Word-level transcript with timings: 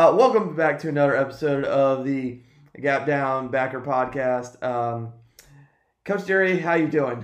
Uh, 0.00 0.14
welcome 0.16 0.56
back 0.56 0.78
to 0.78 0.88
another 0.88 1.14
episode 1.14 1.62
of 1.64 2.06
the 2.06 2.40
Gap 2.80 3.06
Down 3.06 3.48
Backer 3.48 3.82
Podcast. 3.82 4.56
Um, 4.62 5.12
Coach 6.06 6.24
Jerry, 6.24 6.58
how 6.58 6.72
you 6.72 6.88
doing? 6.88 7.22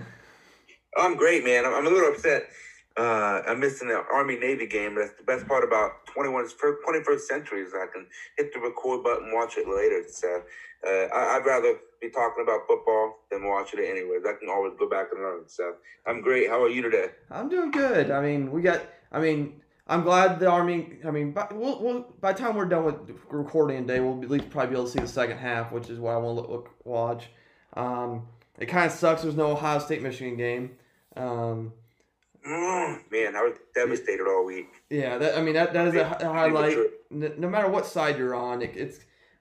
I'm 0.94 1.16
great, 1.16 1.42
man. 1.42 1.64
I'm, 1.64 1.72
I'm 1.72 1.86
a 1.86 1.88
little 1.88 2.12
upset. 2.12 2.50
Uh, 2.94 3.40
I'm 3.48 3.60
missing 3.60 3.88
the 3.88 4.04
Army 4.12 4.38
Navy 4.38 4.66
game. 4.66 4.94
That's 4.94 5.14
the 5.14 5.22
best 5.24 5.48
part 5.48 5.64
about 5.64 6.04
21st, 6.14 6.74
21st 6.86 7.20
century 7.20 7.62
is 7.62 7.72
I 7.72 7.86
can 7.90 8.06
hit 8.36 8.52
the 8.52 8.60
record 8.60 9.02
button, 9.02 9.32
watch 9.32 9.56
it 9.56 9.66
later. 9.66 10.04
So 10.10 10.42
uh, 10.86 11.16
I, 11.16 11.38
would 11.38 11.46
rather 11.46 11.78
be 12.02 12.10
talking 12.10 12.44
about 12.44 12.66
football 12.68 13.20
than 13.30 13.48
watching 13.48 13.80
it 13.80 13.88
anyways. 13.88 14.26
I 14.28 14.34
can 14.38 14.50
always 14.50 14.74
go 14.78 14.86
back 14.86 15.06
and 15.14 15.22
learn. 15.22 15.44
So 15.46 15.76
I'm 16.06 16.20
great. 16.20 16.50
How 16.50 16.62
are 16.62 16.68
you 16.68 16.82
today? 16.82 17.06
I'm 17.30 17.48
doing 17.48 17.70
good. 17.70 18.10
I 18.10 18.20
mean, 18.20 18.50
we 18.50 18.60
got. 18.60 18.82
I 19.12 19.18
mean, 19.18 19.62
I'm 19.86 20.02
glad 20.02 20.40
the 20.40 20.50
Army. 20.50 20.98
I 21.04 21.10
mean, 21.10 21.32
by, 21.32 21.46
we'll, 21.52 21.80
we'll, 21.80 22.00
by 22.20 22.32
the 22.32 22.38
time 22.38 22.56
we're 22.56 22.64
done 22.64 22.84
with 22.84 22.96
recording 23.30 23.86
today, 23.86 24.00
we'll 24.00 24.20
at 24.22 24.30
least 24.30 24.50
probably 24.50 24.70
be 24.70 24.76
able 24.76 24.86
to 24.86 24.90
see 24.90 24.98
the 24.98 25.08
second 25.08 25.38
half, 25.38 25.70
which 25.70 25.88
is 25.88 26.00
what 26.00 26.14
I 26.14 26.16
want 26.16 26.44
to 26.44 26.52
look, 26.52 26.70
watch. 26.84 27.28
Um, 27.74 28.26
it 28.58 28.66
kind 28.66 28.86
of 28.86 28.92
sucks. 28.92 29.22
There's 29.22 29.36
no 29.36 29.52
Ohio 29.52 29.78
State 29.78 30.02
Michigan 30.02 30.36
game. 30.36 30.72
Um, 31.16 31.72
mm, 32.46 33.10
man, 33.12 33.36
I 33.36 33.42
was 33.42 33.58
devastated 33.74 34.26
all 34.26 34.44
week. 34.44 34.68
Yeah, 34.90 35.18
that, 35.18 35.38
I 35.38 35.42
mean 35.42 35.54
that 35.54 35.72
that 35.72 35.88
is 35.88 35.94
a, 35.94 36.16
a 36.20 36.32
highlight. 36.32 36.78
No 37.10 37.48
matter 37.48 37.68
what 37.68 37.86
side 37.86 38.18
you're 38.18 38.34
on, 38.34 38.62
it, 38.62 38.76
it's. 38.76 38.98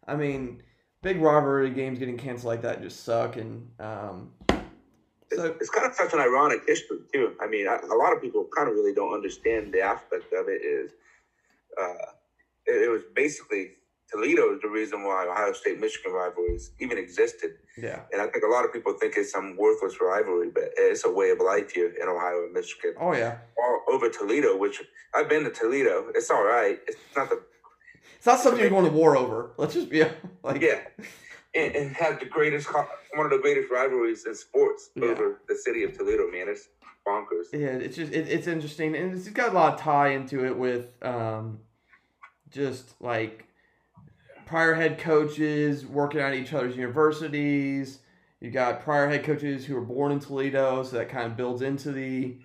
I 0.08 0.16
mean, 0.16 0.62
big 1.02 1.20
rivalry 1.20 1.72
games 1.72 1.98
getting 1.98 2.18
canceled 2.18 2.54
like 2.54 2.62
that 2.62 2.82
just 2.82 3.04
suck, 3.04 3.38
and 3.38 3.70
um, 3.80 4.32
so 5.32 5.46
it's, 5.46 5.62
it's, 5.62 5.70
kind 5.70 5.88
of 5.88 5.96
such 5.96 6.14
an 6.14 6.20
ironic 6.20 6.62
history 6.68 7.00
too. 7.14 7.34
I 7.42 7.48
mean, 7.48 7.68
I, 7.68 7.78
a 7.78 7.96
lot 7.96 8.14
of 8.14 8.22
people 8.22 8.48
kind 8.56 8.70
of 8.70 8.76
really 8.76 8.94
don't 8.94 9.14
understand 9.14 9.74
the 9.74 9.82
aspect 9.82 10.32
of 10.34 10.48
it. 10.48 10.62
Is 10.64 10.92
uh, 11.82 12.12
it, 12.66 12.84
it 12.84 12.90
was 12.90 13.02
basically 13.16 13.72
Toledo 14.12 14.54
is 14.54 14.62
the 14.62 14.70
reason 14.70 15.04
why 15.04 15.28
Ohio 15.28 15.54
State 15.54 15.80
Michigan 15.80 16.12
rivalries 16.14 16.72
even 16.80 16.98
existed. 16.98 17.56
Yeah. 17.78 18.02
And 18.14 18.22
I 18.22 18.28
think 18.28 18.44
a 18.44 18.48
lot 18.48 18.64
of 18.64 18.72
people 18.72 18.94
think 18.94 19.16
it's 19.18 19.32
some 19.32 19.58
worthless 19.58 19.96
rivalry, 20.00 20.50
but 20.54 20.70
it's 20.78 21.06
a 21.06 21.12
way 21.12 21.32
of 21.32 21.40
life 21.40 21.72
here 21.72 21.88
in 21.90 22.08
Ohio 22.08 22.44
and 22.44 22.54
Michigan. 22.54 22.94
Oh 23.00 23.14
yeah. 23.14 23.38
All 23.58 23.94
over 23.94 24.10
Toledo, 24.10 24.58
which 24.58 24.82
I've 25.14 25.28
been 25.28 25.44
to 25.44 25.50
Toledo. 25.50 26.08
It's 26.14 26.30
all 26.30 26.44
right. 26.44 26.80
It's 26.88 26.98
not 27.16 27.30
the. 27.30 27.42
It's 28.18 28.26
not 28.26 28.40
something 28.40 28.62
you're 28.62 28.70
going 28.70 28.86
to 28.86 28.92
war 28.92 29.18
over. 29.18 29.52
Let's 29.58 29.74
just 29.74 29.90
be 29.90 30.04
like. 30.44 30.62
Yeah. 30.62 30.82
And, 31.56 31.76
and 31.76 31.96
have 31.96 32.20
the 32.20 32.26
greatest, 32.26 32.68
one 32.74 33.26
of 33.26 33.32
the 33.32 33.40
greatest 33.40 33.72
rivalries 33.72 34.26
in 34.26 34.36
sports 34.36 34.90
yeah. 34.94 35.06
over 35.06 35.42
the 35.48 35.56
city 35.56 35.84
of 35.84 35.98
Toledo, 35.98 36.30
man. 36.30 36.48
It's 36.50 36.68
bonkers. 37.06 37.54
Yeah, 37.54 37.68
it's 37.68 37.96
just 37.96 38.12
it, 38.12 38.28
it's 38.28 38.48
interesting, 38.48 38.96
and 38.96 39.14
it's 39.14 39.30
got 39.30 39.52
a 39.52 39.56
lot 39.56 39.76
of 39.76 39.80
tie 39.80 40.10
into 40.10 40.46
it 40.46 40.58
with 40.58 40.88
um, 41.04 41.60
just 42.52 43.00
like 43.02 43.46
prior 44.46 44.74
head 44.74 44.98
coaches 44.98 45.86
working 45.86 46.22
at 46.22 46.34
each 46.34 46.54
other's 46.54 46.76
universities. 46.76 48.00
You 48.42 48.52
got 48.52 48.84
prior 48.84 49.10
head 49.10 49.24
coaches 49.24 49.66
who 49.66 49.76
were 49.76 49.82
born 49.82 50.12
in 50.12 50.20
Toledo, 50.20 50.84
so 50.84 50.98
that 50.98 51.10
kind 51.10 51.26
of 51.28 51.38
builds 51.38 51.62
into 51.62 51.92
the 51.92 52.38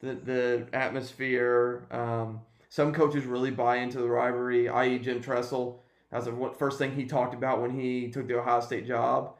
the, 0.00 0.14
the 0.14 0.68
atmosphere. 0.72 1.86
Um, 1.90 2.40
some 2.68 2.92
coaches 2.92 3.24
really 3.24 3.50
buy 3.50 3.76
into 3.76 3.98
the 3.98 4.08
rivalry, 4.08 4.68
i.e., 4.68 4.98
Jim 4.98 5.20
Tressel. 5.20 5.82
That's 6.10 6.24
the 6.24 6.54
first 6.58 6.78
thing 6.78 6.94
he 6.94 7.04
talked 7.04 7.34
about 7.34 7.60
when 7.60 7.70
he 7.70 8.10
took 8.10 8.28
the 8.28 8.38
Ohio 8.38 8.60
State 8.60 8.86
job. 8.86 9.34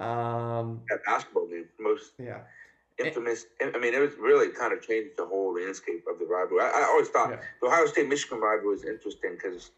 Um, 0.00 0.82
that 0.88 1.00
basketball 1.04 1.46
game, 1.46 1.66
most 1.78 2.12
yeah 2.18 2.40
infamous. 2.98 3.46
I 3.60 3.78
mean, 3.78 3.94
it 3.94 4.00
was 4.00 4.12
really 4.18 4.48
kind 4.48 4.72
of 4.72 4.82
changed 4.82 5.16
the 5.16 5.26
whole 5.26 5.54
landscape 5.54 6.04
of 6.10 6.18
the 6.18 6.24
rivalry. 6.24 6.62
I, 6.62 6.80
I 6.80 6.84
always 6.84 7.08
thought 7.08 7.30
yeah. 7.30 7.40
the 7.60 7.68
Ohio 7.68 7.86
State 7.86 8.08
Michigan 8.08 8.40
rivalry 8.40 8.68
was 8.68 8.84
interesting 8.84 9.36
because 9.36 9.70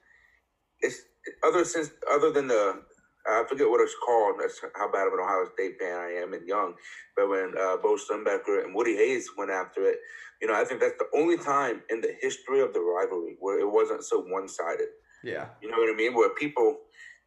it's 0.80 1.02
other 1.42 1.64
since 1.64 1.90
other 2.10 2.30
than 2.30 2.48
the 2.48 2.82
I 3.26 3.44
forget 3.48 3.68
what 3.68 3.80
it's 3.80 3.94
called. 4.04 4.36
That's 4.40 4.60
how 4.76 4.90
bad 4.90 5.06
of 5.06 5.12
an 5.12 5.20
Ohio 5.20 5.44
State 5.52 5.78
fan 5.78 5.96
I 5.96 6.12
am 6.22 6.32
and 6.32 6.46
young. 6.46 6.74
But 7.16 7.28
when 7.28 7.52
uh, 7.60 7.76
Bo 7.76 7.96
Schembechler 7.96 8.64
and 8.64 8.74
Woody 8.74 8.96
Hayes 8.96 9.28
went 9.36 9.50
after 9.50 9.84
it, 9.84 9.98
you 10.40 10.48
know, 10.48 10.54
I 10.54 10.64
think 10.64 10.80
that's 10.80 10.96
the 10.98 11.10
only 11.18 11.36
time 11.36 11.82
in 11.90 12.00
the 12.00 12.14
history 12.20 12.60
of 12.60 12.72
the 12.72 12.80
rivalry 12.80 13.36
where 13.40 13.58
it 13.58 13.70
wasn't 13.70 14.04
so 14.04 14.22
one 14.22 14.48
sided. 14.48 14.88
Yeah. 15.28 15.46
You 15.62 15.70
know 15.70 15.78
what 15.78 15.92
I 15.92 15.96
mean? 15.96 16.14
Where 16.14 16.34
people, 16.34 16.78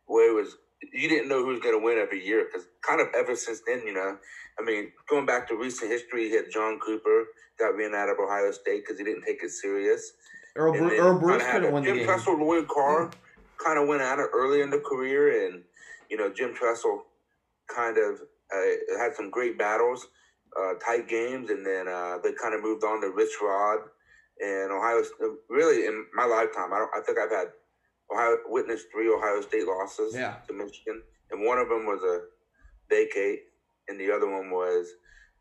where 0.05 0.31
it 0.31 0.33
was, 0.33 0.55
you 0.93 1.07
didn't 1.09 1.29
know 1.29 1.39
who 1.39 1.47
was 1.47 1.59
going 1.59 1.77
to 1.77 1.83
win 1.83 1.97
every 1.97 2.25
year. 2.25 2.45
Because 2.45 2.67
kind 2.87 3.01
of 3.01 3.07
ever 3.15 3.35
since 3.35 3.61
then, 3.67 3.83
you 3.85 3.93
know, 3.93 4.17
I 4.59 4.63
mean, 4.63 4.91
going 5.09 5.25
back 5.25 5.47
to 5.49 5.55
recent 5.55 5.91
history, 5.91 6.29
you 6.29 6.35
had 6.37 6.51
John 6.51 6.79
Cooper 6.79 7.25
got 7.59 7.75
ran 7.75 7.93
out 7.95 8.09
of 8.09 8.17
Ohio 8.19 8.51
State 8.51 8.83
because 8.83 8.97
he 8.97 9.03
didn't 9.03 9.23
take 9.23 9.43
it 9.43 9.51
serious. 9.51 10.13
Earl, 10.55 10.73
Bru- 10.73 10.97
Earle 10.97 11.19
Bruce 11.19 11.43
couldn't 11.43 11.71
win 11.71 11.83
Jim 11.83 11.93
the 11.93 11.99
game. 11.99 12.07
Tressel, 12.07 12.37
Lloyd 12.37 12.67
Carr. 12.67 13.07
Mm-hmm 13.07 13.19
kind 13.63 13.79
of 13.79 13.87
went 13.87 14.01
out 14.01 14.19
it 14.19 14.29
early 14.33 14.61
in 14.61 14.69
the 14.69 14.79
career, 14.79 15.47
and 15.47 15.63
you 16.09 16.17
know 16.17 16.31
Jim 16.31 16.53
Tressel 16.53 17.03
kind 17.73 17.97
of 17.97 18.19
uh, 18.53 18.99
had 18.99 19.15
some 19.15 19.29
great 19.29 19.57
battles, 19.57 20.07
uh, 20.59 20.73
tight 20.85 21.07
games, 21.07 21.49
and 21.49 21.65
then 21.65 21.87
uh, 21.87 22.17
they 22.23 22.31
kind 22.33 22.53
of 22.53 22.61
moved 22.61 22.83
on 22.83 23.01
to 23.01 23.09
Rich 23.09 23.35
Rod 23.41 23.79
and 24.39 24.71
Ohio. 24.71 25.03
Really, 25.49 25.85
in 25.85 26.05
my 26.13 26.25
lifetime, 26.25 26.73
I 26.73 26.79
don't. 26.79 26.91
I 26.95 27.01
think 27.05 27.17
I've 27.19 27.31
had 27.31 27.47
Ohio 28.13 28.37
witnessed 28.47 28.87
three 28.91 29.09
Ohio 29.09 29.41
State 29.41 29.67
losses 29.67 30.15
yeah. 30.15 30.35
to 30.47 30.53
Michigan, 30.53 31.01
and 31.31 31.45
one 31.45 31.57
of 31.57 31.69
them 31.69 31.85
was 31.85 32.01
a 32.03 32.21
vacate, 32.89 33.43
and 33.87 33.99
the 33.99 34.11
other 34.11 34.29
one 34.29 34.49
was 34.49 34.87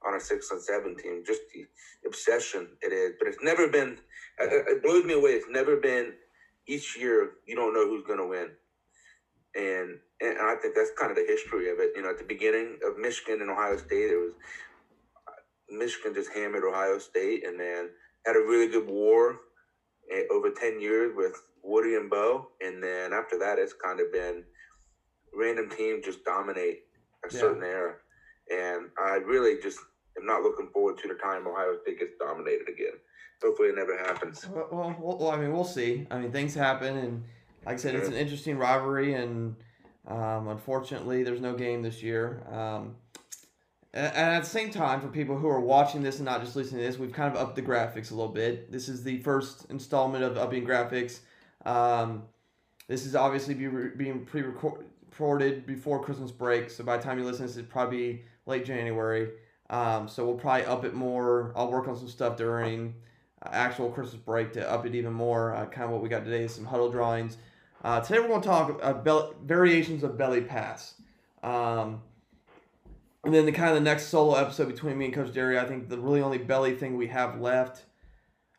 on 0.07 0.15
a 0.15 0.21
six 0.21 0.51
and 0.51 0.63
seven 0.63 0.97
team. 0.97 1.23
Just 1.27 1.41
the 1.55 1.67
obsession 2.07 2.69
it 2.83 2.93
is, 2.93 3.15
but 3.19 3.29
it's 3.29 3.43
never 3.43 3.69
been. 3.69 3.99
Uh, 4.41 4.45
uh, 4.45 4.73
it 4.75 4.83
blows 4.83 5.05
me 5.05 5.15
away. 5.15 5.31
It's 5.33 5.51
never 5.51 5.77
been 5.77 6.15
each 6.67 6.97
year 6.99 7.33
you 7.47 7.57
don't 7.57 7.75
know 7.75 7.87
who's 7.87 8.07
going 8.07 8.19
to 8.19 8.27
win. 8.27 8.51
And 9.55 9.99
and 10.21 10.39
I 10.39 10.55
think 10.61 10.75
that's 10.77 10.93
kind 10.99 11.11
of 11.11 11.17
the 11.17 11.27
history 11.27 11.71
of 11.71 11.79
it. 11.81 11.93
You 11.97 12.03
know, 12.03 12.11
at 12.11 12.19
the 12.19 12.25
beginning 12.25 12.79
of 12.87 12.99
Michigan 12.99 13.41
and 13.41 13.51
Ohio 13.51 13.77
State, 13.77 14.11
it 14.11 14.17
was 14.21 14.33
uh, 15.27 15.77
Michigan 15.77 16.15
just 16.15 16.31
hammered 16.33 16.65
Ohio 16.65 16.99
State, 16.99 17.45
and 17.45 17.59
then 17.59 17.91
had 18.25 18.37
a 18.37 18.41
really 18.41 18.69
good 18.69 18.87
war 18.87 19.41
eh, 20.13 20.23
over 20.31 20.51
ten 20.51 20.81
years 20.81 21.13
with 21.17 21.35
Woody 21.63 21.97
and 21.97 22.11
Bo. 22.11 22.49
And 22.61 22.83
then 22.83 23.13
after 23.13 23.39
that, 23.39 23.59
it's 23.59 23.73
kind 23.73 24.01
of 24.01 24.13
been 24.13 24.45
random 25.35 25.71
teams 25.71 26.05
just 26.05 26.25
dominate 26.25 26.85
a 27.29 27.33
yeah. 27.33 27.41
certain 27.41 27.63
era. 27.63 27.95
And 28.51 28.89
I 28.99 29.17
really 29.17 29.61
just 29.63 29.79
am 30.19 30.27
not 30.27 30.43
looking 30.43 30.69
forward 30.73 30.99
to 30.99 31.09
the 31.09 31.15
time 31.15 31.47
Ohio 31.47 31.77
State 31.83 31.99
gets 31.99 32.13
dominated 32.19 32.69
again. 32.69 32.99
Hopefully, 33.43 33.69
it 33.69 33.77
never 33.77 33.97
happens. 33.97 34.47
Well, 34.49 34.69
well, 34.71 35.17
well, 35.19 35.31
I 35.31 35.39
mean, 35.39 35.53
we'll 35.53 35.65
see. 35.65 36.07
I 36.11 36.19
mean, 36.19 36.31
things 36.31 36.55
happen, 36.55 36.97
and 36.99 37.25
like 37.65 37.77
I 37.77 37.79
said, 37.79 37.95
it's 37.95 38.09
an 38.09 38.15
interesting 38.15 38.59
rivalry, 38.59 39.15
and 39.15 39.57
um, 40.07 40.49
unfortunately, 40.49 41.23
there's 41.23 41.41
no 41.41 41.55
game 41.55 41.83
this 41.83 42.03
year. 42.03 42.43
Um, 42.53 42.97
and 43.93 44.15
at 44.15 44.41
the 44.45 44.49
same 44.49 44.71
time, 44.71 45.01
for 45.01 45.09
people 45.09 45.37
who 45.37 45.49
are 45.49 45.61
watching 45.61 46.03
this 46.03 46.17
and 46.17 46.25
not 46.25 46.43
just 46.43 46.55
listening 46.55 46.81
to 46.81 46.87
this, 46.87 46.99
we've 46.99 47.13
kind 47.13 47.35
of 47.35 47.41
upped 47.41 47.57
the 47.57 47.63
graphics 47.63 48.11
a 48.11 48.15
little 48.15 48.33
bit. 48.33 48.71
This 48.71 48.89
is 48.89 49.03
the 49.03 49.19
first 49.21 49.67
installment 49.71 50.23
of 50.23 50.37
upping 50.37 50.67
graphics. 50.67 51.21
Um, 51.65 52.23
this 52.89 53.07
is 53.07 53.15
obviously 53.15 53.55
be 53.55 53.69
re- 53.69 53.97
being 53.97 54.25
pre-recorded 54.25 55.67
before 55.67 56.03
Christmas 56.03 56.31
break, 56.31 56.71
so 56.71 56.85
by 56.85 56.97
the 56.97 57.03
time 57.03 57.19
you 57.19 57.25
listen, 57.25 57.47
this 57.47 57.57
is 57.57 57.63
probably 57.63 58.25
late 58.47 58.65
January. 58.65 59.31
Um, 59.69 60.09
so 60.09 60.25
we'll 60.25 60.35
probably 60.35 60.65
up 60.65 60.85
it 60.85 60.95
more. 60.95 61.53
I'll 61.55 61.71
work 61.71 61.87
on 61.87 61.97
some 61.97 62.09
stuff 62.09 62.37
during 62.37 62.95
actual 63.45 63.91
Christmas 63.91 64.17
break 64.17 64.53
to 64.55 64.69
up 64.69 64.85
it 64.85 64.95
even 64.95 65.13
more. 65.13 65.55
Uh, 65.55 65.67
kind 65.67 65.85
of 65.85 65.91
what 65.91 66.03
we 66.03 66.09
got 66.09 66.25
today 66.25 66.45
is 66.45 66.55
some 66.55 66.65
huddle 66.65 66.91
drawings. 66.91 67.37
Uh, 67.83 68.01
today 68.01 68.19
we're 68.19 68.29
going 68.29 68.43
to 68.43 68.49
talk 68.49 68.83
about 68.83 69.37
variations 69.45 70.03
of 70.03 70.19
belly 70.19 70.43
pass. 70.43 70.95
Um, 71.43 72.03
and 73.25 73.33
then 73.33 73.47
the 73.47 73.53
kind 73.53 73.71
of 73.71 73.77
the 73.77 73.81
next 73.81 74.09
solo 74.09 74.35
episode 74.35 74.67
between 74.69 74.99
me 74.99 75.07
and 75.07 75.15
Coach 75.15 75.33
Derry, 75.33 75.59
I 75.59 75.65
think 75.65 75.89
the 75.89 75.99
really 75.99 76.21
only 76.21 76.39
belly 76.39 76.75
thing 76.75 76.97
we 76.97 77.07
have 77.09 77.41
left 77.41 77.85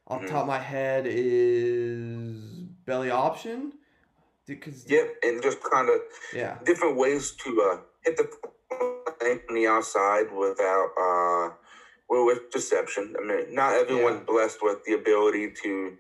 off 0.08 0.18
mm-hmm. 0.18 0.25
the 0.25 0.31
top 0.31 0.42
of 0.42 0.48
my 0.48 0.60
head 0.60 1.06
is 1.08 2.50
belly 2.86 3.10
option. 3.10 3.74
Because 4.48 4.89
yep, 4.89 5.07
and 5.24 5.42
just 5.42 5.60
kind 5.63 5.88
of 5.89 5.95
yeah 6.33 6.57
different 6.66 6.98
ways 6.98 7.33
to 7.44 7.72
uh, 7.72 7.78
hit 8.04 8.18
the 8.18 8.28
on 9.50 9.56
the 9.56 9.68
outside 9.68 10.31
without 10.31 10.89
uh, 11.00 11.54
with 12.10 12.51
deception. 12.51 13.16
I 13.18 13.25
mean, 13.25 13.56
not 13.56 13.74
everyone's 13.74 14.24
yeah. 14.28 14.33
blessed 14.33 14.60
with 14.62 14.83
the 14.86 14.94
ability 14.94 15.54
to 15.63 15.98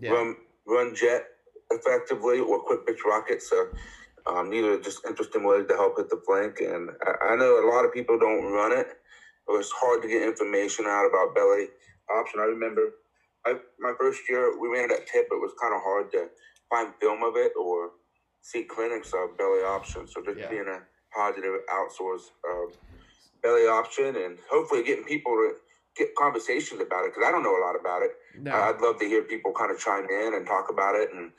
yeah. 0.00 0.10
run 0.10 0.36
run 0.66 0.94
jet 0.94 1.24
effectively 1.70 2.40
or 2.40 2.60
quick 2.60 2.86
pitch 2.86 3.00
rocket. 3.06 3.42
So 3.42 3.68
um, 4.26 4.50
these 4.50 4.64
are 4.64 4.80
just 4.80 5.04
interesting 5.06 5.44
ways 5.44 5.66
to 5.68 5.74
help 5.74 5.96
hit 5.96 6.08
the 6.10 6.20
flank. 6.26 6.60
And 6.60 6.90
I, 7.06 7.32
I, 7.32 7.36
know 7.36 7.60
a 7.60 7.68
lot 7.68 7.84
of 7.84 7.92
people 7.92 8.18
don't 8.18 8.52
run 8.52 8.72
it. 8.72 8.86
It 8.86 9.52
was 9.52 9.70
hard 9.72 10.02
to 10.02 10.08
get 10.08 10.22
information 10.22 10.86
out 10.86 11.06
about 11.06 11.34
belly 11.34 11.66
option. 12.10 12.40
I 12.40 12.44
remember 12.44 12.94
I, 13.46 13.54
my 13.78 13.92
first 13.98 14.22
year 14.28 14.58
we 14.58 14.68
ran 14.68 14.88
that 14.88 15.06
tip. 15.06 15.26
It 15.30 15.40
was 15.40 15.52
kind 15.60 15.74
of 15.74 15.80
hard 15.82 16.10
to 16.12 16.28
find 16.70 16.94
film 17.00 17.22
of 17.22 17.34
it 17.36 17.52
or 17.60 17.90
see 18.42 18.64
clinics 18.64 19.12
of 19.12 19.36
belly 19.38 19.60
option. 19.60 20.06
So 20.06 20.22
just 20.24 20.38
yeah. 20.38 20.48
being 20.48 20.66
a 20.68 20.80
positive 21.14 21.52
outsource 21.72 22.32
of 22.44 22.76
belly 23.42 23.62
option 23.62 24.16
and 24.16 24.38
hopefully 24.50 24.82
getting 24.82 25.04
people 25.04 25.32
to 25.32 25.54
get 25.96 26.14
conversations 26.16 26.80
about 26.80 27.04
it 27.04 27.14
because 27.14 27.26
I 27.26 27.30
don't 27.30 27.42
know 27.42 27.56
a 27.56 27.62
lot 27.64 27.76
about 27.78 28.02
it. 28.02 28.10
No. 28.38 28.54
I'd 28.54 28.80
love 28.80 28.98
to 28.98 29.06
hear 29.06 29.22
people 29.22 29.52
kind 29.52 29.70
of 29.70 29.78
chime 29.78 30.06
in 30.10 30.34
and 30.34 30.46
talk 30.46 30.68
about 30.70 30.96
it 30.96 31.10
and 31.14 31.30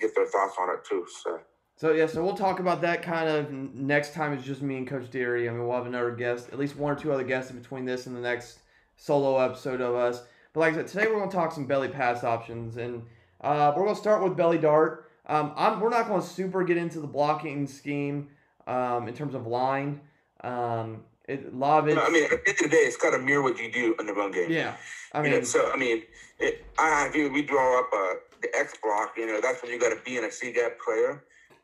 get 0.00 0.14
their 0.14 0.26
thoughts 0.26 0.56
on 0.60 0.70
it 0.70 0.84
too. 0.88 1.06
So. 1.22 1.40
So 1.76 1.92
yeah, 1.92 2.06
so 2.06 2.24
we'll 2.24 2.34
talk 2.34 2.58
about 2.58 2.80
that 2.80 3.02
kind 3.02 3.28
of 3.28 3.52
next 3.52 4.12
time. 4.12 4.32
It's 4.32 4.44
just 4.44 4.62
me 4.62 4.78
and 4.78 4.88
Coach 4.88 5.12
Deary. 5.12 5.48
I 5.48 5.52
mean, 5.52 5.64
we'll 5.64 5.76
have 5.76 5.86
another 5.86 6.10
guest, 6.10 6.48
at 6.50 6.58
least 6.58 6.74
one 6.74 6.92
or 6.92 6.96
two 6.96 7.12
other 7.12 7.22
guests 7.22 7.52
in 7.52 7.58
between 7.58 7.84
this 7.84 8.06
and 8.08 8.16
the 8.16 8.20
next 8.20 8.58
solo 8.96 9.38
episode 9.38 9.80
of 9.80 9.94
us. 9.94 10.22
But 10.58 10.62
like 10.62 10.74
I 10.74 10.76
said, 10.78 10.88
today 10.88 11.06
we're 11.06 11.20
going 11.20 11.30
to 11.30 11.36
talk 11.36 11.52
some 11.52 11.66
belly 11.66 11.86
pass 11.86 12.24
options, 12.24 12.78
and 12.78 13.04
uh, 13.40 13.72
we're 13.76 13.84
going 13.84 13.94
to 13.94 14.00
start 14.00 14.24
with 14.24 14.36
belly 14.36 14.58
dart. 14.58 15.08
Um, 15.26 15.52
I'm, 15.54 15.78
we're 15.78 15.88
not 15.88 16.08
going 16.08 16.20
to 16.20 16.26
super 16.26 16.64
get 16.64 16.76
into 16.76 16.98
the 16.98 17.06
blocking 17.06 17.68
scheme 17.68 18.30
um, 18.66 19.06
in 19.06 19.14
terms 19.14 19.36
of 19.36 19.46
line. 19.46 20.00
Um, 20.42 21.04
it, 21.28 21.52
a 21.52 21.56
lot 21.56 21.84
of 21.84 21.88
it. 21.88 21.96
I 21.96 22.08
mean, 22.08 22.24
at 22.24 22.30
the 22.30 22.48
end 22.48 22.56
of 22.58 22.64
the 22.64 22.68
day, 22.70 22.76
it's 22.78 22.96
got 22.96 23.10
to 23.10 23.20
mirror 23.20 23.40
what 23.40 23.56
you 23.56 23.70
do 23.70 23.94
in 24.00 24.06
the 24.06 24.12
run 24.12 24.32
game. 24.32 24.50
Yeah, 24.50 24.74
I 25.12 25.22
mean, 25.22 25.30
you 25.30 25.38
know, 25.38 25.44
so 25.44 25.70
I 25.70 25.76
mean, 25.76 26.02
it, 26.40 26.64
I 26.76 26.88
have 26.88 27.14
you. 27.14 27.32
We 27.32 27.42
draw 27.42 27.78
up 27.78 27.90
uh, 27.94 28.14
the 28.42 28.48
X 28.58 28.74
block. 28.82 29.12
You 29.16 29.28
know, 29.28 29.40
that's 29.40 29.62
when 29.62 29.70
you 29.70 29.78
got 29.78 29.90
to 29.90 30.02
be 30.04 30.16
in 30.16 30.24
a 30.24 30.32
C 30.32 30.50
gap 30.50 30.72
player. 30.84 31.22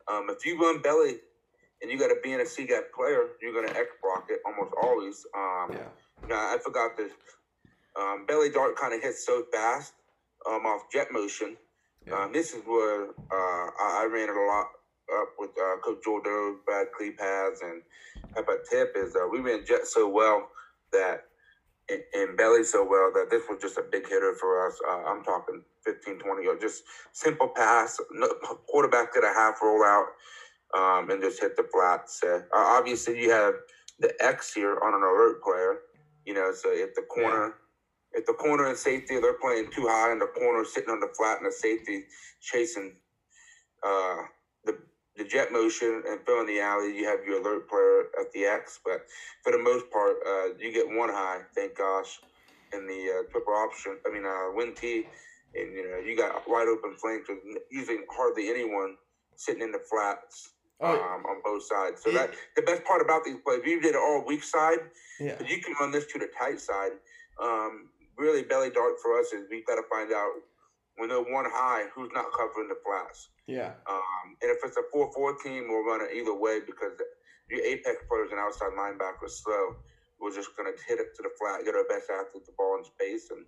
Um, 0.09 0.27
if 0.29 0.45
you 0.45 0.57
run 0.57 0.81
belly 0.81 1.17
and 1.81 1.91
you 1.91 1.99
got 1.99 2.07
to 2.07 2.17
be 2.23 2.31
in 2.31 2.39
a 2.39 2.45
C 2.45 2.65
gap 2.65 2.93
player, 2.95 3.25
you're 3.41 3.51
going 3.51 3.67
to 3.67 3.77
X 3.77 3.89
block 4.01 4.27
it 4.29 4.39
almost 4.45 4.73
always. 4.81 5.25
Um, 5.35 5.73
yeah. 5.73 5.79
You 6.21 6.29
know, 6.29 6.35
I 6.35 6.57
forgot 6.63 6.95
this. 6.95 7.11
Um, 7.99 8.25
belly 8.25 8.49
dart 8.49 8.75
kind 8.75 8.93
of 8.93 9.01
hits 9.01 9.25
so 9.25 9.43
fast 9.53 9.93
um, 10.47 10.65
off 10.65 10.83
jet 10.91 11.07
motion. 11.11 11.57
Yeah. 12.05 12.23
Um, 12.23 12.33
this 12.33 12.53
is 12.53 12.61
where 12.65 13.07
uh, 13.07 13.69
I, 13.79 14.01
I, 14.03 14.09
ran 14.11 14.29
it 14.29 14.35
a 14.35 14.45
lot 14.45 14.67
up 15.21 15.29
with 15.39 15.51
uh, 15.51 15.77
Coach 15.83 16.03
Jordan, 16.03 16.59
Brad 16.65 16.87
Klepads, 16.99 17.61
and 17.63 17.81
about 18.35 18.59
Tipp 18.69 18.93
is 18.95 19.15
uh, 19.15 19.27
we 19.31 19.39
ran 19.39 19.65
jet 19.65 19.87
so 19.87 20.07
well 20.07 20.49
that 20.91 21.25
in, 21.89 22.35
belly 22.35 22.63
so 22.63 22.83
well 22.83 23.11
that 23.13 23.29
this 23.29 23.43
was 23.49 23.61
just 23.61 23.77
a 23.77 23.83
big 23.91 24.07
hitter 24.07 24.35
for 24.39 24.67
us. 24.67 24.79
Uh, 24.87 25.03
I'm 25.03 25.23
talking 25.23 25.61
15, 25.83 26.19
20 26.19 26.47
or 26.47 26.57
just 26.59 26.83
simple 27.13 27.47
pass, 27.47 27.99
no, 28.11 28.27
quarterback 28.67 29.13
did 29.13 29.23
a 29.23 29.33
half 29.33 29.59
rollout 29.61 30.05
um, 30.77 31.09
and 31.09 31.21
just 31.21 31.39
hit 31.39 31.55
the 31.55 31.67
flats. 31.71 32.21
Uh, 32.23 32.41
obviously, 32.53 33.21
you 33.21 33.31
have 33.31 33.53
the 33.99 34.13
X 34.19 34.53
here 34.53 34.77
on 34.83 34.93
an 34.93 35.01
alert 35.01 35.41
player. 35.43 35.79
You 36.25 36.33
know, 36.33 36.51
so 36.53 36.69
if 36.71 36.95
the 36.95 37.03
corner. 37.03 37.53
If 38.15 38.25
the 38.25 38.33
corner 38.33 38.67
and 38.67 38.77
safety 38.77 39.19
they're 39.19 39.33
playing 39.33 39.71
too 39.71 39.87
high 39.87 40.11
and 40.11 40.21
the 40.21 40.27
corner 40.27 40.63
sitting 40.63 40.89
on 40.89 41.01
the 41.01 41.11
flat 41.17 41.37
and 41.37 41.47
the 41.47 41.51
safety 41.51 42.05
chasing 42.41 42.95
uh, 43.85 44.17
the 44.63 44.77
the 45.17 45.25
jet 45.25 45.51
motion 45.51 46.03
and 46.07 46.19
filling 46.25 46.47
the 46.47 46.59
alley, 46.59 46.97
you 46.97 47.05
have 47.05 47.19
your 47.25 47.41
alert 47.41 47.69
player 47.69 48.05
at 48.19 48.31
the 48.33 48.45
X. 48.45 48.79
But 48.83 49.05
for 49.43 49.51
the 49.51 49.59
most 49.59 49.89
part, 49.91 50.15
uh, 50.25 50.55
you 50.59 50.73
get 50.73 50.87
one 50.87 51.09
high, 51.09 51.41
thank 51.53 51.77
gosh, 51.77 52.19
in 52.73 52.87
the 52.87 53.19
uh, 53.19 53.31
triple 53.31 53.53
option. 53.53 53.97
I 54.07 54.11
mean, 54.11 54.25
uh, 54.25 54.53
wing 54.53 54.73
T, 54.75 55.07
and 55.53 55.73
you 55.73 55.89
know 55.89 55.99
you 55.99 56.17
got 56.17 56.43
wide 56.47 56.67
open 56.67 56.95
flanks 56.95 57.27
with 57.27 57.39
usually 57.69 57.99
hardly 58.11 58.49
anyone 58.49 58.95
sitting 59.35 59.61
in 59.61 59.71
the 59.71 59.81
flats. 59.89 60.51
Oh, 60.81 60.91
um, 60.91 61.23
on 61.25 61.41
both 61.41 61.63
sides. 61.63 62.03
So 62.03 62.09
yeah. 62.09 62.27
that 62.27 62.33
the 62.57 62.61
best 62.61 62.83
part 62.83 63.01
about 63.01 63.23
these 63.23 63.37
plays, 63.45 63.61
we 63.63 63.79
did 63.79 63.85
it 63.85 63.95
all 63.95 64.25
weak 64.27 64.43
side, 64.43 64.79
yeah. 65.21 65.35
but 65.37 65.49
you 65.49 65.61
can 65.61 65.73
run 65.79 65.89
this 65.89 66.05
to 66.07 66.19
the 66.19 66.27
tight 66.37 66.59
side. 66.59 66.91
Um, 67.41 67.87
really, 68.17 68.43
belly 68.43 68.69
dart 68.69 68.95
for 69.01 69.19
us 69.19 69.33
is 69.33 69.45
we've 69.49 69.65
got 69.65 69.75
to 69.75 69.83
find 69.89 70.11
out 70.11 70.31
when 70.97 71.09
they're 71.09 71.19
one 71.19 71.45
high, 71.47 71.85
who's 71.93 72.09
not 72.13 72.25
covering 72.31 72.69
the 72.69 72.79
flats. 72.83 73.29
Yeah. 73.47 73.75
Um, 73.89 74.35
and 74.41 74.51
if 74.51 74.57
it's 74.63 74.77
a 74.77 74.83
4 74.91 75.11
4 75.13 75.35
team, 75.43 75.67
we'll 75.67 75.83
run 75.83 76.01
it 76.01 76.15
either 76.15 76.33
way 76.33 76.59
because 76.65 76.93
your 77.49 77.61
apex 77.61 77.97
players 78.09 78.31
and 78.31 78.39
outside 78.39 78.71
linebackers 78.77 79.43
slow. 79.43 79.75
We're 80.19 80.33
just 80.33 80.55
going 80.55 80.71
to 80.71 80.77
hit 80.87 80.99
it 80.99 81.13
to 81.17 81.21
the 81.23 81.29
flat, 81.37 81.65
get 81.65 81.75
our 81.75 81.83
best 81.89 82.09
athlete 82.09 82.45
the 82.45 82.53
ball 82.57 82.79
in 82.79 82.85
space. 82.85 83.29
And, 83.31 83.45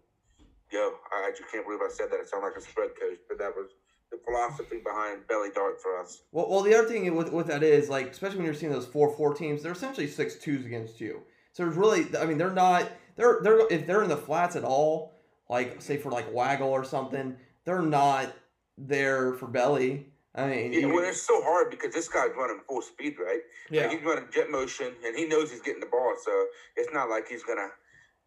yo, 0.72 0.92
I, 1.16 1.28
I 1.28 1.32
just 1.32 1.50
can't 1.50 1.66
believe 1.66 1.80
I 1.80 1.90
said 1.90 2.12
that. 2.12 2.20
It 2.20 2.28
sounded 2.28 2.48
like 2.48 2.58
a 2.58 2.62
spread 2.62 2.92
coach, 3.00 3.20
but 3.30 3.40
that 3.40 3.56
was 3.56 3.72
the 4.12 4.20
philosophy 4.26 4.80
behind 4.84 5.28
belly 5.28 5.50
dart 5.56 5.82
for 5.82 5.98
us. 6.00 6.24
Well, 6.32 6.50
well, 6.50 6.62
the 6.62 6.76
other 6.76 6.88
thing 6.88 7.16
with, 7.16 7.32
with 7.32 7.48
that 7.48 7.64
is, 7.64 7.90
like, 7.90 8.12
especially 8.12 8.38
when 8.38 8.46
you're 8.46 8.54
seeing 8.54 8.72
those 8.72 8.86
4 8.86 9.16
4 9.16 9.34
teams, 9.34 9.64
they're 9.64 9.72
essentially 9.72 10.08
six 10.08 10.36
twos 10.36 10.66
against 10.66 11.00
you. 11.00 11.22
So 11.54 11.64
there's 11.64 11.78
really, 11.78 12.06
I 12.20 12.26
mean, 12.26 12.38
they're 12.38 12.52
not, 12.52 12.92
they're, 13.18 13.40
they're, 13.42 13.68
if 13.70 13.86
they're 13.86 14.04
in 14.04 14.10
the 14.10 14.18
flats 14.18 14.56
at 14.56 14.64
all, 14.64 15.14
like, 15.50 15.82
say 15.82 15.98
for 15.98 16.12
like 16.12 16.34
waggle 16.34 16.70
or 16.70 16.84
something, 16.84 17.36
they're 17.66 17.82
not 17.82 18.34
there 18.78 19.34
for 19.34 19.48
belly. 19.48 20.08
I 20.36 20.48
mean, 20.48 20.72
yeah, 20.72 20.86
well, 20.86 21.04
it's 21.04 21.24
so 21.24 21.42
hard 21.42 21.72
because 21.72 21.94
this 21.94 22.08
guy's 22.08 22.30
running 22.38 22.60
full 22.68 22.84
speed, 22.84 23.16
right? 23.20 23.42
Yeah, 23.72 23.88
like 23.88 23.98
he's 23.98 24.06
running 24.06 24.26
jet 24.32 24.52
motion, 24.52 24.94
and 25.04 25.16
he 25.16 25.26
knows 25.26 25.50
he's 25.50 25.62
getting 25.62 25.80
the 25.80 25.88
ball, 25.88 26.14
so 26.24 26.46
it's 26.76 26.94
not 26.94 27.10
like 27.10 27.28
he's 27.28 27.42
gonna 27.42 27.70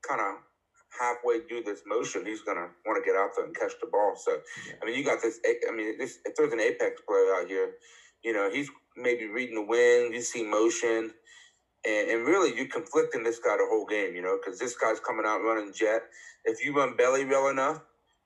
kind 0.07 0.21
of 0.21 0.43
halfway 0.99 1.39
do 1.49 1.63
this 1.63 1.83
motion. 1.87 2.27
He's 2.27 2.43
gonna 2.43 2.67
want 2.85 3.03
to 3.03 3.09
get 3.09 3.17
out 3.17 3.31
there 3.37 3.47
and 3.47 3.55
catch 3.55 3.73
the 3.81 3.87
ball. 3.87 4.15
So, 4.17 4.33
yeah. 4.67 4.75
I 4.83 4.87
mean, 4.87 4.99
you 4.99 5.05
got 5.05 5.23
this. 5.23 5.39
I 5.47 5.73
mean, 5.73 5.99
this 5.99 6.19
if 6.25 6.35
there's 6.35 6.53
an 6.53 6.59
apex 6.59 7.01
player 7.07 7.33
out 7.37 7.47
here, 7.47 7.75
you 8.25 8.33
know, 8.33 8.51
he's 8.51 8.69
maybe 8.97 9.27
reading 9.27 9.55
the 9.55 9.63
wind. 9.63 10.13
You 10.13 10.21
see 10.21 10.43
motion. 10.43 11.13
And, 11.87 12.11
and 12.11 12.27
really, 12.27 12.55
you're 12.57 12.69
conflicting 12.69 13.25
this 13.25 13.39
guy 13.39 13.57
the 13.57 13.67
whole 13.69 13.87
game, 13.87 14.15
you 14.15 14.23
know, 14.23 14.37
because 14.37 14.59
this 14.59 14.77
guy's 14.77 15.01
coming 15.01 15.25
out 15.27 15.41
running 15.43 15.73
jet. 15.73 16.03
If 16.45 16.65
you 16.65 16.77
run 16.77 16.97
belly 16.97 17.25
well 17.25 17.49
enough, 17.49 17.81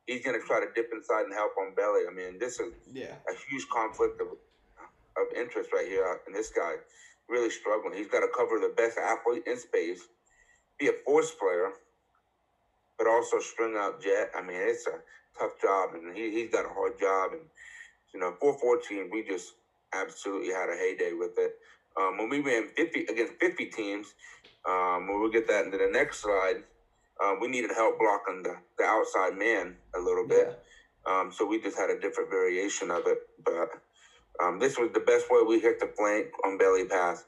he's 0.06 0.24
going 0.24 0.38
to 0.38 0.46
try 0.46 0.60
to 0.60 0.66
dip 0.74 0.90
inside 0.92 1.24
and 1.24 1.34
help 1.34 1.52
on 1.60 1.74
belly. 1.74 2.02
I 2.08 2.12
mean, 2.12 2.38
this 2.38 2.58
is 2.60 2.72
yeah. 2.92 3.14
a 3.28 3.34
huge 3.48 3.66
conflict 3.68 4.20
of, 4.20 4.28
of 4.28 5.26
interest 5.36 5.70
right 5.72 5.86
here. 5.86 6.04
Uh, 6.04 6.16
and 6.26 6.34
this 6.34 6.50
guy 6.50 6.74
really 7.28 7.50
struggling. 7.50 7.96
He's 7.96 8.08
got 8.08 8.20
to 8.20 8.28
cover 8.36 8.58
the 8.58 8.72
best 8.76 8.98
athlete 8.98 9.44
in 9.46 9.58
space, 9.58 10.00
be 10.78 10.88
a 10.88 10.92
force 11.04 11.30
player, 11.30 11.70
but 12.98 13.06
also 13.06 13.38
string 13.38 13.74
out 13.76 14.02
jet. 14.02 14.30
I 14.36 14.42
mean, 14.42 14.58
it's 14.60 14.86
a 14.86 14.98
tough 15.38 15.60
job, 15.60 15.94
and 15.94 16.16
he, 16.16 16.30
he's 16.30 16.50
got 16.50 16.66
a 16.66 16.68
hard 16.68 16.98
job. 16.98 17.32
And, 17.32 17.42
you 18.12 18.20
know, 18.20 18.34
414, 18.40 19.10
we 19.10 19.24
just 19.24 19.54
absolutely 19.92 20.52
had 20.52 20.68
a 20.68 20.76
heyday 20.76 21.12
with 21.12 21.38
it. 21.38 21.56
Um, 22.00 22.18
when 22.18 22.28
we 22.28 22.40
ran 22.40 22.68
50 22.76 23.06
against 23.10 23.34
50 23.40 23.66
teams, 23.66 24.14
um, 24.68 25.08
we'll 25.08 25.30
get 25.30 25.46
that 25.48 25.64
into 25.64 25.78
the 25.78 25.88
next 25.88 26.20
slide 26.22 26.56
uh, 27.22 27.34
we 27.40 27.48
needed 27.48 27.70
help 27.74 27.98
blocking 27.98 28.42
the, 28.42 28.56
the 28.78 28.84
outside 28.84 29.34
man 29.36 29.76
a 29.94 30.00
little 30.00 30.26
bit. 30.26 30.48
Yeah. 31.06 31.20
Um, 31.20 31.32
so 31.32 31.44
we 31.44 31.60
just 31.60 31.78
had 31.78 31.90
a 31.90 32.00
different 32.00 32.30
variation 32.30 32.90
of 32.90 33.02
it. 33.06 33.18
But 33.44 33.68
um, 34.42 34.58
this 34.58 34.78
was 34.78 34.90
the 34.92 35.00
best 35.00 35.26
way 35.30 35.42
we 35.46 35.60
hit 35.60 35.78
the 35.78 35.90
flank 35.96 36.26
on 36.44 36.58
belly 36.58 36.84
pass 36.84 37.24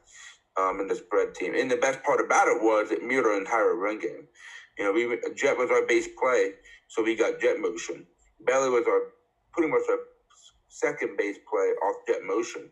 um, 0.58 0.80
in 0.80 0.88
the 0.88 0.96
spread 0.96 1.34
team. 1.34 1.54
And 1.54 1.70
the 1.70 1.76
best 1.76 2.02
part 2.02 2.20
about 2.20 2.48
it 2.48 2.60
was 2.60 2.90
it 2.90 3.02
muted 3.02 3.26
our 3.26 3.38
entire 3.38 3.74
run 3.74 3.98
game. 3.98 4.26
You 4.78 4.84
know, 4.84 4.92
we 4.92 5.18
jet 5.34 5.56
was 5.56 5.70
our 5.70 5.86
base 5.86 6.08
play, 6.18 6.52
so 6.88 7.02
we 7.02 7.14
got 7.14 7.40
jet 7.40 7.58
motion. 7.58 8.06
Belly 8.40 8.68
was 8.68 8.84
our 8.86 9.00
pretty 9.52 9.70
much 9.70 9.82
our 9.88 9.98
second 10.68 11.16
base 11.16 11.38
play 11.48 11.68
off 11.82 11.96
jet 12.06 12.22
motion. 12.22 12.70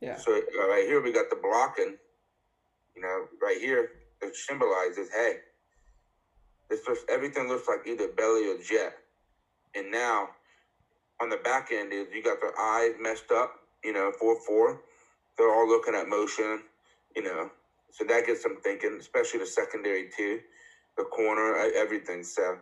Yeah. 0.00 0.16
So 0.16 0.32
uh, 0.36 0.68
right 0.68 0.84
here 0.86 1.02
we 1.02 1.12
got 1.12 1.30
the 1.30 1.36
blocking. 1.36 1.94
You 2.96 3.02
know, 3.02 3.26
right 3.42 3.58
here 3.58 3.88
it 4.22 4.34
symbolizes, 4.36 5.08
hey, 5.14 5.34
it's 6.70 6.84
just 6.86 7.04
everything 7.10 7.48
looks 7.48 7.68
like 7.68 7.80
either 7.86 8.08
belly 8.08 8.46
or 8.48 8.56
jet. 8.56 8.92
And 9.74 9.90
now 9.90 10.28
on 11.20 11.30
the 11.30 11.38
back 11.38 11.68
end 11.72 11.92
is 11.92 12.06
you 12.12 12.22
got 12.22 12.40
their 12.40 12.58
eyes 12.60 12.92
messed 13.00 13.30
up, 13.32 13.50
you 13.84 13.92
know, 13.92 14.10
four 14.18 14.36
four. 14.46 14.78
They're 15.38 15.50
all 15.52 15.68
looking 15.68 15.94
at 15.94 16.06
motion, 16.06 16.60
you 17.16 17.22
know. 17.22 17.50
So 17.92 18.04
that 18.04 18.26
gets 18.26 18.42
them 18.42 18.56
thinking, 18.62 18.98
especially 19.00 19.40
the 19.40 19.46
secondary 19.46 20.06
too, 20.16 20.40
the 20.96 21.04
corner, 21.04 21.56
everything. 21.76 22.24
So 22.24 22.56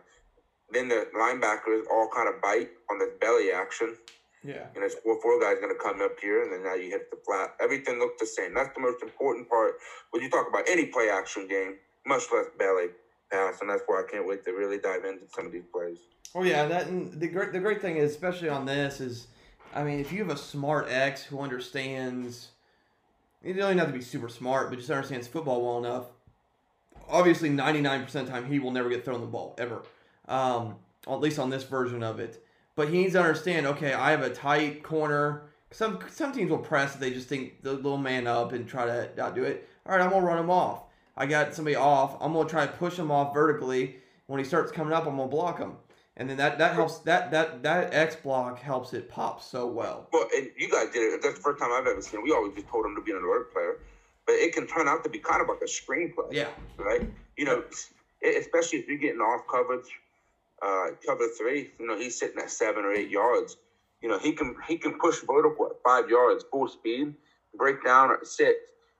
then 0.71 0.89
the 0.89 1.05
linebackers 1.15 1.81
all 1.91 2.07
kind 2.13 2.29
of 2.29 2.41
bite 2.41 2.69
on 2.91 2.99
the 2.99 3.07
belly 3.21 3.51
action. 3.51 3.95
Yeah. 4.43 4.67
And 4.75 4.83
it's 4.83 4.95
four 4.95 5.21
four 5.21 5.39
guys 5.39 5.57
gonna 5.59 5.75
come 5.75 6.01
up 6.01 6.19
here 6.21 6.43
and 6.43 6.53
then 6.53 6.63
now 6.63 6.75
you 6.75 6.89
hit 6.89 7.11
the 7.11 7.17
flat. 7.25 7.55
Everything 7.61 7.99
looked 7.99 8.19
the 8.19 8.25
same. 8.25 8.53
That's 8.53 8.73
the 8.73 8.81
most 8.81 9.03
important 9.03 9.49
part 9.49 9.73
when 10.11 10.23
you 10.23 10.29
talk 10.29 10.47
about 10.47 10.67
any 10.69 10.85
play 10.85 11.09
action 11.09 11.47
game, 11.47 11.75
much 12.05 12.23
less 12.33 12.45
belly 12.57 12.87
pass, 13.31 13.61
and 13.61 13.69
that's 13.69 13.83
why 13.85 14.01
I 14.01 14.11
can't 14.11 14.27
wait 14.27 14.43
to 14.45 14.51
really 14.51 14.79
dive 14.79 15.05
into 15.05 15.25
some 15.33 15.45
of 15.45 15.51
these 15.51 15.65
plays. 15.71 15.99
Oh 16.35 16.43
yeah, 16.43 16.65
that 16.67 16.87
and 16.87 17.19
the 17.19 17.27
great 17.27 17.51
the 17.51 17.59
great 17.59 17.81
thing 17.81 17.97
is, 17.97 18.11
especially 18.11 18.49
on 18.49 18.65
this, 18.65 19.01
is 19.01 19.27
I 19.73 19.83
mean, 19.83 19.99
if 19.99 20.11
you 20.11 20.19
have 20.19 20.29
a 20.29 20.37
smart 20.37 20.87
X 20.89 21.23
who 21.23 21.39
understands, 21.39 22.49
you 23.43 23.53
don't 23.53 23.65
even 23.65 23.77
have 23.79 23.87
to 23.87 23.93
be 23.93 24.01
super 24.01 24.29
smart, 24.29 24.69
but 24.69 24.77
just 24.77 24.89
understands 24.89 25.27
football 25.27 25.61
well 25.61 25.77
enough. 25.77 26.05
Obviously, 27.07 27.49
ninety 27.49 27.81
nine 27.81 28.03
percent 28.03 28.27
of 28.27 28.33
the 28.33 28.39
time, 28.39 28.51
he 28.51 28.59
will 28.59 28.71
never 28.71 28.89
get 28.89 29.03
thrown 29.03 29.21
the 29.21 29.27
ball 29.27 29.55
ever, 29.57 29.83
um, 30.27 30.75
at 31.07 31.19
least 31.19 31.39
on 31.39 31.49
this 31.49 31.63
version 31.63 32.03
of 32.03 32.19
it. 32.19 32.43
But 32.79 32.87
he 32.87 32.99
needs 32.99 33.11
to 33.11 33.19
understand. 33.19 33.67
Okay, 33.67 33.91
I 33.91 34.11
have 34.11 34.21
a 34.21 34.29
tight 34.29 34.83
corner. 34.83 35.49
Some 35.69 35.99
some 36.09 36.31
teams 36.31 36.49
will 36.49 36.59
press. 36.59 36.93
If 36.93 37.01
they 37.01 37.11
just 37.11 37.27
think 37.27 37.61
the 37.61 37.73
little 37.73 37.97
man 37.97 38.25
up 38.25 38.53
and 38.53 38.65
try 38.65 38.85
to 38.85 39.09
not 39.17 39.35
do 39.35 39.43
it. 39.43 39.67
All 39.85 39.97
right, 39.97 40.01
I'm 40.01 40.09
gonna 40.11 40.25
run 40.25 40.39
him 40.39 40.49
off. 40.49 40.83
I 41.17 41.25
got 41.25 41.53
somebody 41.53 41.75
off. 41.75 42.15
I'm 42.21 42.31
gonna 42.31 42.47
try 42.47 42.65
to 42.65 42.71
push 42.71 42.95
him 42.97 43.11
off 43.11 43.33
vertically. 43.33 43.97
When 44.27 44.39
he 44.39 44.45
starts 44.45 44.71
coming 44.71 44.93
up, 44.93 45.05
I'm 45.07 45.17
gonna 45.17 45.27
block 45.27 45.59
him, 45.59 45.73
and 46.15 46.29
then 46.29 46.37
that 46.37 46.57
that 46.59 46.73
helps. 46.73 46.99
That 46.99 47.31
that 47.31 47.63
that 47.63 47.93
X 47.93 48.15
block 48.15 48.59
helps 48.59 48.93
it 48.93 49.09
pop 49.09 49.41
so 49.41 49.67
well. 49.67 50.07
Well, 50.13 50.29
and 50.33 50.49
you 50.57 50.71
guys 50.71 50.87
did 50.93 51.01
it. 51.01 51.21
That's 51.21 51.35
the 51.35 51.41
first 51.41 51.59
time 51.59 51.73
I've 51.73 51.85
ever 51.85 52.01
seen. 52.01 52.21
it. 52.21 52.23
We 52.23 52.31
always 52.31 52.55
just 52.55 52.69
told 52.69 52.85
him 52.85 52.95
to 52.95 53.01
be 53.01 53.11
an 53.11 53.17
alert 53.17 53.51
player, 53.51 53.79
but 54.25 54.35
it 54.35 54.53
can 54.53 54.67
turn 54.67 54.87
out 54.87 55.03
to 55.03 55.09
be 55.09 55.19
kind 55.19 55.41
of 55.41 55.49
like 55.49 55.59
a 55.61 55.65
screenplay. 55.65 56.31
Yeah. 56.31 56.47
Right. 56.77 57.01
You 57.35 57.43
know, 57.43 57.61
especially 58.23 58.79
if 58.79 58.87
you're 58.87 58.97
getting 58.99 59.19
off 59.19 59.41
coverage, 59.51 59.99
uh, 60.65 60.87
cover 61.05 61.27
three. 61.37 61.71
You 61.79 61.87
know, 61.87 61.97
he's 61.97 62.19
sitting 62.19 62.39
at 62.39 62.51
seven 62.51 62.83
or 62.85 62.91
eight 62.93 63.09
yards. 63.09 63.57
you 64.01 64.09
know, 64.09 64.17
he 64.19 64.33
can 64.33 64.55
he 64.67 64.77
can 64.77 64.97
push 64.99 65.19
vertical 65.21 65.67
at 65.67 65.73
five 65.85 66.09
yards 66.09 66.45
full 66.51 66.67
speed, 66.67 67.13
break 67.57 67.83
down 67.83 68.11
at 68.11 68.25
six, 68.25 68.57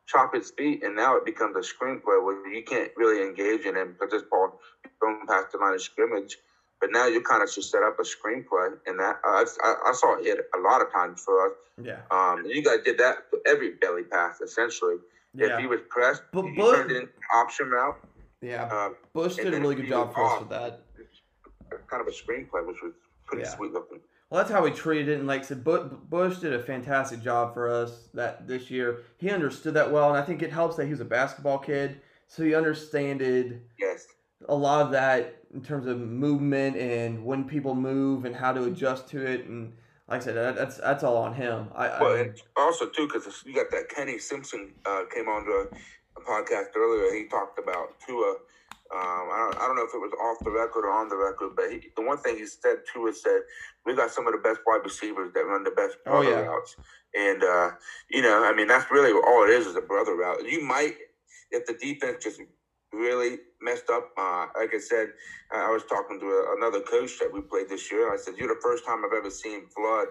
chop 0.08 0.34
his 0.34 0.52
feet, 0.58 0.84
and 0.84 0.96
now 0.96 1.16
it 1.18 1.26
becomes 1.26 1.56
a 1.56 1.60
screenplay 1.60 2.24
where 2.24 2.48
you 2.54 2.64
can't 2.64 2.92
really 2.98 3.22
engage 3.22 3.66
in 3.66 3.76
him 3.76 3.94
because 4.00 4.12
this 4.12 4.24
ball 4.30 4.60
going 5.02 5.20
past 5.28 5.52
the 5.52 5.58
line 5.58 5.74
of 5.74 5.82
scrimmage. 5.82 6.38
But 6.82 6.92
now 6.94 7.08
you 7.08 7.22
kind 7.22 7.44
of 7.44 7.54
just 7.54 7.72
set 7.72 7.84
up 7.84 7.98
a 8.00 8.04
screenplay, 8.04 8.70
and 8.86 8.98
that 9.00 9.18
uh, 9.28 9.44
I, 9.64 9.76
I 9.88 9.94
saw 9.94 10.18
it 10.18 10.26
hit 10.26 10.40
a 10.56 10.60
lot 10.60 10.82
of 10.82 10.92
times 10.94 11.22
for 11.26 11.48
us. 11.48 11.54
Yeah. 11.82 12.00
Um, 12.12 12.44
you 12.46 12.64
guys 12.64 12.80
did 12.86 12.98
that 13.00 13.30
for 13.30 13.40
every 13.46 13.72
belly 13.82 14.04
pass 14.04 14.40
essentially. 14.42 14.96
Yeah. 15.36 15.56
If 15.56 15.60
he 15.60 15.68
was 15.68 15.82
pressed, 15.90 16.24
But 16.34 16.44
he 16.44 16.52
Bush- 16.56 16.76
turned 16.78 16.92
it 16.92 16.98
into 16.98 17.12
option 17.34 17.70
route. 17.70 17.98
Yeah. 18.42 18.64
Uh, 18.72 18.90
Bush 19.14 19.36
did 19.36 19.54
a 19.54 19.60
really 19.60 19.76
good 19.76 19.88
job 19.90 20.14
for 20.14 20.26
us 20.26 20.40
with 20.40 20.50
that. 20.50 20.82
Kind 21.88 22.02
of 22.02 22.08
a 22.08 22.12
screenplay, 22.12 22.66
which 22.66 22.82
was 22.82 22.94
pretty 23.26 23.44
Yeah. 23.44 23.56
sweet 23.56 23.72
looking. 23.72 24.00
Well, 24.30 24.40
that's 24.40 24.52
how 24.52 24.64
we 24.64 24.72
treated 24.72 25.10
it. 25.10 25.18
And 25.20 25.28
like 25.28 25.42
I 25.42 25.46
said, 25.46 25.64
Bush 25.64 26.38
did 26.38 26.54
a 26.54 26.60
fantastic 26.62 27.22
job 27.22 27.54
for 27.54 27.70
us 27.70 28.10
that 28.14 28.48
this 28.48 28.70
year. 28.70 29.00
He 29.18 29.32
understood 29.32 29.74
that 29.74 29.92
well, 29.92 30.10
and 30.10 30.18
I 30.18 30.22
think 30.22 30.44
it 30.44 30.52
helps 30.52 30.76
that 30.76 30.86
he 30.86 30.92
was 30.92 31.00
a 31.00 31.06
basketball 31.06 31.58
kid, 31.58 32.02
so 32.28 32.44
he 32.44 32.54
understood 32.54 33.62
Yes. 33.80 34.08
a 34.48 34.56
lot 34.56 34.86
of 34.86 34.92
that 34.92 35.44
in 35.54 35.64
terms 35.64 35.88
of 35.88 35.98
movement 36.00 36.78
and 36.78 37.26
when 37.26 37.44
people 37.44 37.74
move 37.74 38.26
and 38.26 38.36
how 38.36 38.54
to 38.54 38.66
adjust 38.66 39.08
to 39.10 39.26
it. 39.26 39.46
And 39.46 39.76
like 40.08 40.22
I 40.22 40.26
said, 40.26 40.36
that, 40.36 40.56
that's 40.56 40.78
that's 40.78 41.04
all 41.04 41.18
on 41.18 41.34
him. 41.34 41.70
I, 41.74 41.88
I 41.88 42.02
Well, 42.02 42.16
and 42.16 42.40
also 42.56 42.88
too, 42.88 43.08
because 43.08 43.44
you 43.48 43.56
got 43.56 43.72
that 43.72 43.90
Kenny 43.90 44.20
Simpson 44.20 44.74
uh, 44.86 45.06
came 45.12 45.28
on 45.28 45.44
to 45.46 45.70
a 46.18 46.22
podcast 46.22 46.76
earlier. 46.76 47.12
He 47.16 47.28
talked 47.28 47.58
about 47.58 48.00
Tua. 48.06 48.36
Um, 48.94 49.28
I 49.32 49.38
don't, 49.40 49.58
I 49.64 49.68
don't 49.68 49.76
know 49.78 49.84
if 49.84 49.94
it 49.94 50.00
was 50.00 50.14
off 50.24 50.38
the 50.46 50.52
record 50.52 50.86
or 50.86 50.92
on 50.92 51.10
the 51.10 51.18
record, 51.18 51.52
but 51.56 51.72
he, 51.72 51.82
the 51.98 52.04
one 52.04 52.18
thing 52.20 52.38
he 52.38 52.46
said 52.48 52.78
too 52.94 53.08
is 53.08 53.22
that 53.24 53.42
we 53.86 53.96
got 53.96 54.12
some 54.12 54.28
of 54.28 54.34
the 54.34 54.40
best 54.40 54.60
wide 54.66 54.82
receivers 54.84 55.32
that 55.36 55.46
run 55.46 55.64
the 55.64 55.72
best 55.72 55.98
Oh, 56.08 56.22
brother 56.24 56.32
yeah. 56.32 56.42
routes, 56.48 56.76
and 57.16 57.44
uh, 57.44 57.72
you 58.10 58.22
know, 58.22 58.44
I 58.46 58.54
mean, 58.54 58.68
that's 58.68 58.92
really 58.92 59.12
all 59.12 59.44
it 59.46 59.52
is 59.52 59.68
is 59.68 59.76
a 59.76 59.82
brother 59.82 60.16
route. 60.16 60.44
You 60.46 60.64
might, 60.66 60.94
if 61.52 61.66
the 61.66 61.76
defense 61.76 62.18
just 62.24 62.40
really 62.94 63.40
messed 63.62 63.90
up. 63.92 64.06
Uh, 64.18 64.48
like 64.58 64.74
I 64.76 64.80
said, 64.80 65.10
I 65.54 65.68
I 65.68 65.72
was 65.72 65.84
talking 65.86 66.20
to 66.22 66.28
a, 66.28 66.56
another 66.58 66.82
coach 66.82 67.20
that 67.22 67.34
we 67.34 67.42
played 67.42 67.70
this 67.70 67.92
year. 67.92 68.14
I 68.14 68.18
said, 68.18 68.36
"You're 68.38 68.50
the 68.50 68.62
first 68.64 68.86
time 68.86 69.06
I've 69.06 69.18
ever 69.18 69.32
seen 69.32 69.66
Flood 69.76 70.10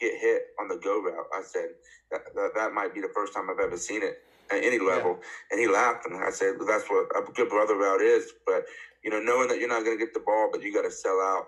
get 0.00 0.14
hit 0.20 0.42
on 0.60 0.68
the 0.68 0.78
go 0.78 1.00
route." 1.02 1.26
I 1.34 1.42
said, 1.42 1.70
"That 2.10 2.22
that, 2.34 2.50
that 2.56 2.72
might 2.72 2.94
be 2.94 3.00
the 3.00 3.12
first 3.14 3.34
time 3.34 3.50
I've 3.50 3.60
ever 3.64 3.78
seen 3.78 4.02
it 4.02 4.14
at 4.50 4.64
any 4.64 4.78
level." 4.78 5.18
And 5.50 5.60
he 5.60 5.68
laughed, 5.68 6.06
and 6.06 6.22
I 6.22 6.30
said, 6.30 6.54
well, 6.58 6.68
"That's 6.68 6.88
what 6.90 7.06
a 7.16 7.22
good 7.32 7.48
brother 7.48 7.76
route 7.76 8.02
is." 8.02 8.32
But 8.46 8.64
you 9.04 9.10
know, 9.10 9.20
knowing 9.20 9.48
that 9.48 9.58
you're 9.58 9.68
not 9.68 9.84
going 9.84 9.96
to 9.98 10.04
get 10.04 10.14
the 10.14 10.20
ball, 10.20 10.48
but 10.52 10.62
you 10.62 10.72
got 10.72 10.82
to 10.82 10.90
sell 10.90 11.20
out. 11.20 11.44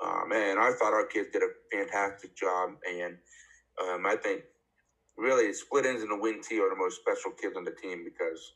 Uh, 0.00 0.24
man, 0.26 0.58
I 0.58 0.72
thought 0.72 0.92
our 0.94 1.04
kids 1.04 1.28
did 1.32 1.42
a 1.42 1.48
fantastic 1.72 2.34
job, 2.36 2.70
and 2.88 3.16
um, 3.82 4.06
I 4.06 4.16
think 4.16 4.42
really 5.16 5.52
split 5.52 5.86
ends 5.86 6.02
and 6.02 6.10
the 6.10 6.16
wing 6.16 6.40
T 6.46 6.58
are 6.60 6.68
the 6.68 6.76
most 6.76 6.96
special 6.96 7.32
kids 7.40 7.56
on 7.56 7.64
the 7.64 7.72
team 7.82 8.04
because 8.04 8.52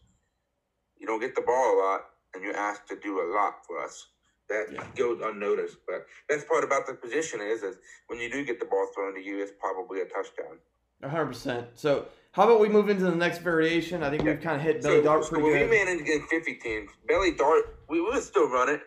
you 0.98 1.06
don't 1.06 1.20
get 1.20 1.34
the 1.34 1.42
ball 1.42 1.74
a 1.74 1.78
lot 1.78 2.00
and 2.34 2.42
you're 2.42 2.56
asked 2.56 2.88
to 2.88 2.96
do 2.96 3.20
a 3.20 3.26
lot 3.34 3.54
for 3.66 3.82
us. 3.82 4.06
That 4.48 4.70
Yeah. 4.72 4.86
goes 4.96 5.20
unnoticed. 5.22 5.78
But 5.86 6.02
that's 6.28 6.44
part 6.44 6.64
about 6.64 6.86
the 6.86 6.94
position 6.94 7.40
is 7.40 7.62
is 7.62 7.76
when 8.08 8.18
you 8.18 8.28
do 8.30 8.44
get 8.44 8.58
the 8.58 8.66
ball 8.66 8.86
thrown 8.94 9.14
to 9.14 9.20
you, 9.20 9.40
it's 9.40 9.52
probably 9.60 10.00
a 10.00 10.06
touchdown. 10.06 10.60
hundred 11.02 11.26
percent. 11.26 11.68
So 11.78 12.06
how 12.38 12.44
about 12.44 12.60
we 12.60 12.68
move 12.68 12.88
into 12.88 13.02
the 13.02 13.16
next 13.16 13.38
variation? 13.38 14.04
I 14.04 14.10
think 14.10 14.22
we've 14.22 14.40
kind 14.40 14.54
of 14.54 14.62
hit 14.62 14.80
belly 14.80 14.98
so, 14.98 15.02
Dart 15.02 15.28
pretty 15.28 15.42
when 15.42 15.52
good. 15.54 15.70
we 15.70 15.76
ran 15.76 15.88
in 15.88 16.22
50 16.28 16.54
teams, 16.54 16.90
belly 17.08 17.32
dart, 17.32 17.64
we 17.88 18.00
would 18.00 18.22
still 18.22 18.48
run 18.48 18.68
it. 18.68 18.80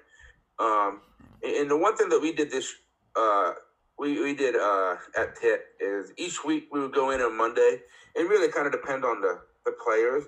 Um, 0.58 1.02
and 1.44 1.70
the 1.70 1.76
one 1.76 1.98
thing 1.98 2.08
that 2.08 2.22
we 2.22 2.32
did 2.32 2.50
this, 2.50 2.74
uh, 3.14 3.52
we, 4.00 4.24
we 4.24 4.36
did 4.36 4.56
uh, 4.56 4.96
at 5.18 5.38
Pitt 5.38 5.66
is 5.82 6.14
each 6.18 6.46
week 6.46 6.70
we 6.72 6.80
would 6.80 6.94
go 6.94 7.10
in 7.10 7.20
on 7.20 7.36
Monday. 7.36 7.80
It 8.16 8.22
really 8.22 8.50
kind 8.50 8.68
of 8.68 8.72
depend 8.72 9.04
on 9.04 9.20
the, 9.20 9.42
the 9.66 9.74
players. 9.84 10.24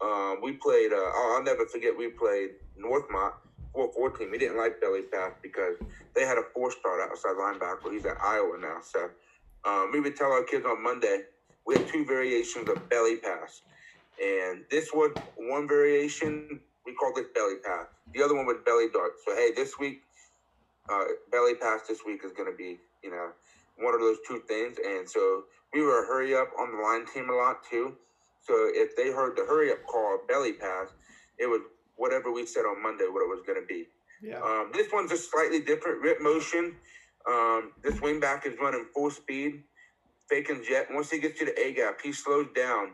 Um, 0.00 0.38
we 0.40 0.52
played, 0.52 0.92
uh, 0.92 1.10
I'll, 1.12 1.42
never 1.42 1.66
forget, 1.66 1.96
we 1.98 2.10
played 2.10 2.50
Northmont 2.80 3.32
4 3.72 3.92
4 3.92 4.10
team. 4.12 4.30
We 4.30 4.38
didn't 4.38 4.58
like 4.58 4.80
belly 4.80 5.02
pass 5.12 5.32
because 5.42 5.74
they 6.14 6.24
had 6.24 6.38
a 6.38 6.44
four 6.54 6.70
star 6.70 7.02
outside 7.02 7.34
linebacker. 7.34 7.92
He's 7.92 8.06
at 8.06 8.16
Iowa 8.22 8.58
now. 8.60 8.78
So 8.80 9.10
um, 9.64 9.90
we 9.92 9.98
would 9.98 10.14
tell 10.14 10.30
our 10.30 10.44
kids 10.44 10.64
on 10.64 10.80
Monday, 10.80 11.22
we 11.66 11.76
had 11.76 11.88
two 11.88 12.04
variations 12.04 12.68
of 12.68 12.88
belly 12.88 13.16
pass. 13.16 13.62
And 14.22 14.64
this 14.70 14.92
was 14.92 15.12
one 15.36 15.66
variation, 15.66 16.60
we 16.84 16.94
called 16.94 17.18
it 17.18 17.34
belly 17.34 17.56
pass. 17.64 17.86
The 18.14 18.22
other 18.22 18.34
one 18.34 18.46
was 18.46 18.58
belly 18.66 18.86
dart. 18.92 19.12
So, 19.24 19.34
hey, 19.34 19.52
this 19.54 19.78
week, 19.78 20.02
uh, 20.90 21.04
belly 21.30 21.54
pass 21.54 21.80
this 21.88 22.00
week 22.04 22.20
is 22.24 22.32
going 22.32 22.50
to 22.50 22.56
be, 22.56 22.78
you 23.02 23.10
know, 23.10 23.30
one 23.78 23.94
of 23.94 24.00
those 24.00 24.18
two 24.26 24.42
things. 24.46 24.76
And 24.84 25.08
so 25.08 25.44
we 25.72 25.82
were 25.82 26.04
a 26.04 26.06
hurry 26.06 26.34
up 26.34 26.50
on 26.58 26.72
the 26.72 26.82
line 26.82 27.06
team 27.06 27.30
a 27.30 27.34
lot 27.34 27.62
too. 27.68 27.94
So 28.42 28.70
if 28.72 28.96
they 28.96 29.10
heard 29.10 29.36
the 29.36 29.44
hurry 29.44 29.70
up 29.70 29.86
call 29.86 30.18
belly 30.28 30.52
pass, 30.54 30.88
it 31.38 31.46
was 31.46 31.60
whatever 31.96 32.32
we 32.32 32.46
said 32.46 32.62
on 32.62 32.82
Monday, 32.82 33.04
what 33.04 33.22
it 33.22 33.28
was 33.28 33.40
going 33.46 33.60
to 33.60 33.66
be. 33.66 33.86
Yeah. 34.22 34.40
Um, 34.40 34.70
this 34.72 34.88
one's 34.92 35.12
a 35.12 35.16
slightly 35.16 35.60
different 35.60 36.02
rip 36.02 36.20
motion. 36.20 36.74
Um, 37.28 37.72
this 37.82 37.94
wingback 37.96 38.46
is 38.46 38.58
running 38.60 38.86
full 38.94 39.10
speed, 39.10 39.62
faking 40.30 40.62
jet. 40.66 40.86
Once 40.90 41.10
he 41.10 41.18
gets 41.18 41.38
to 41.38 41.46
the 41.46 41.60
A 41.60 41.74
gap, 41.74 41.98
he 42.02 42.12
slows 42.12 42.46
down, 42.54 42.92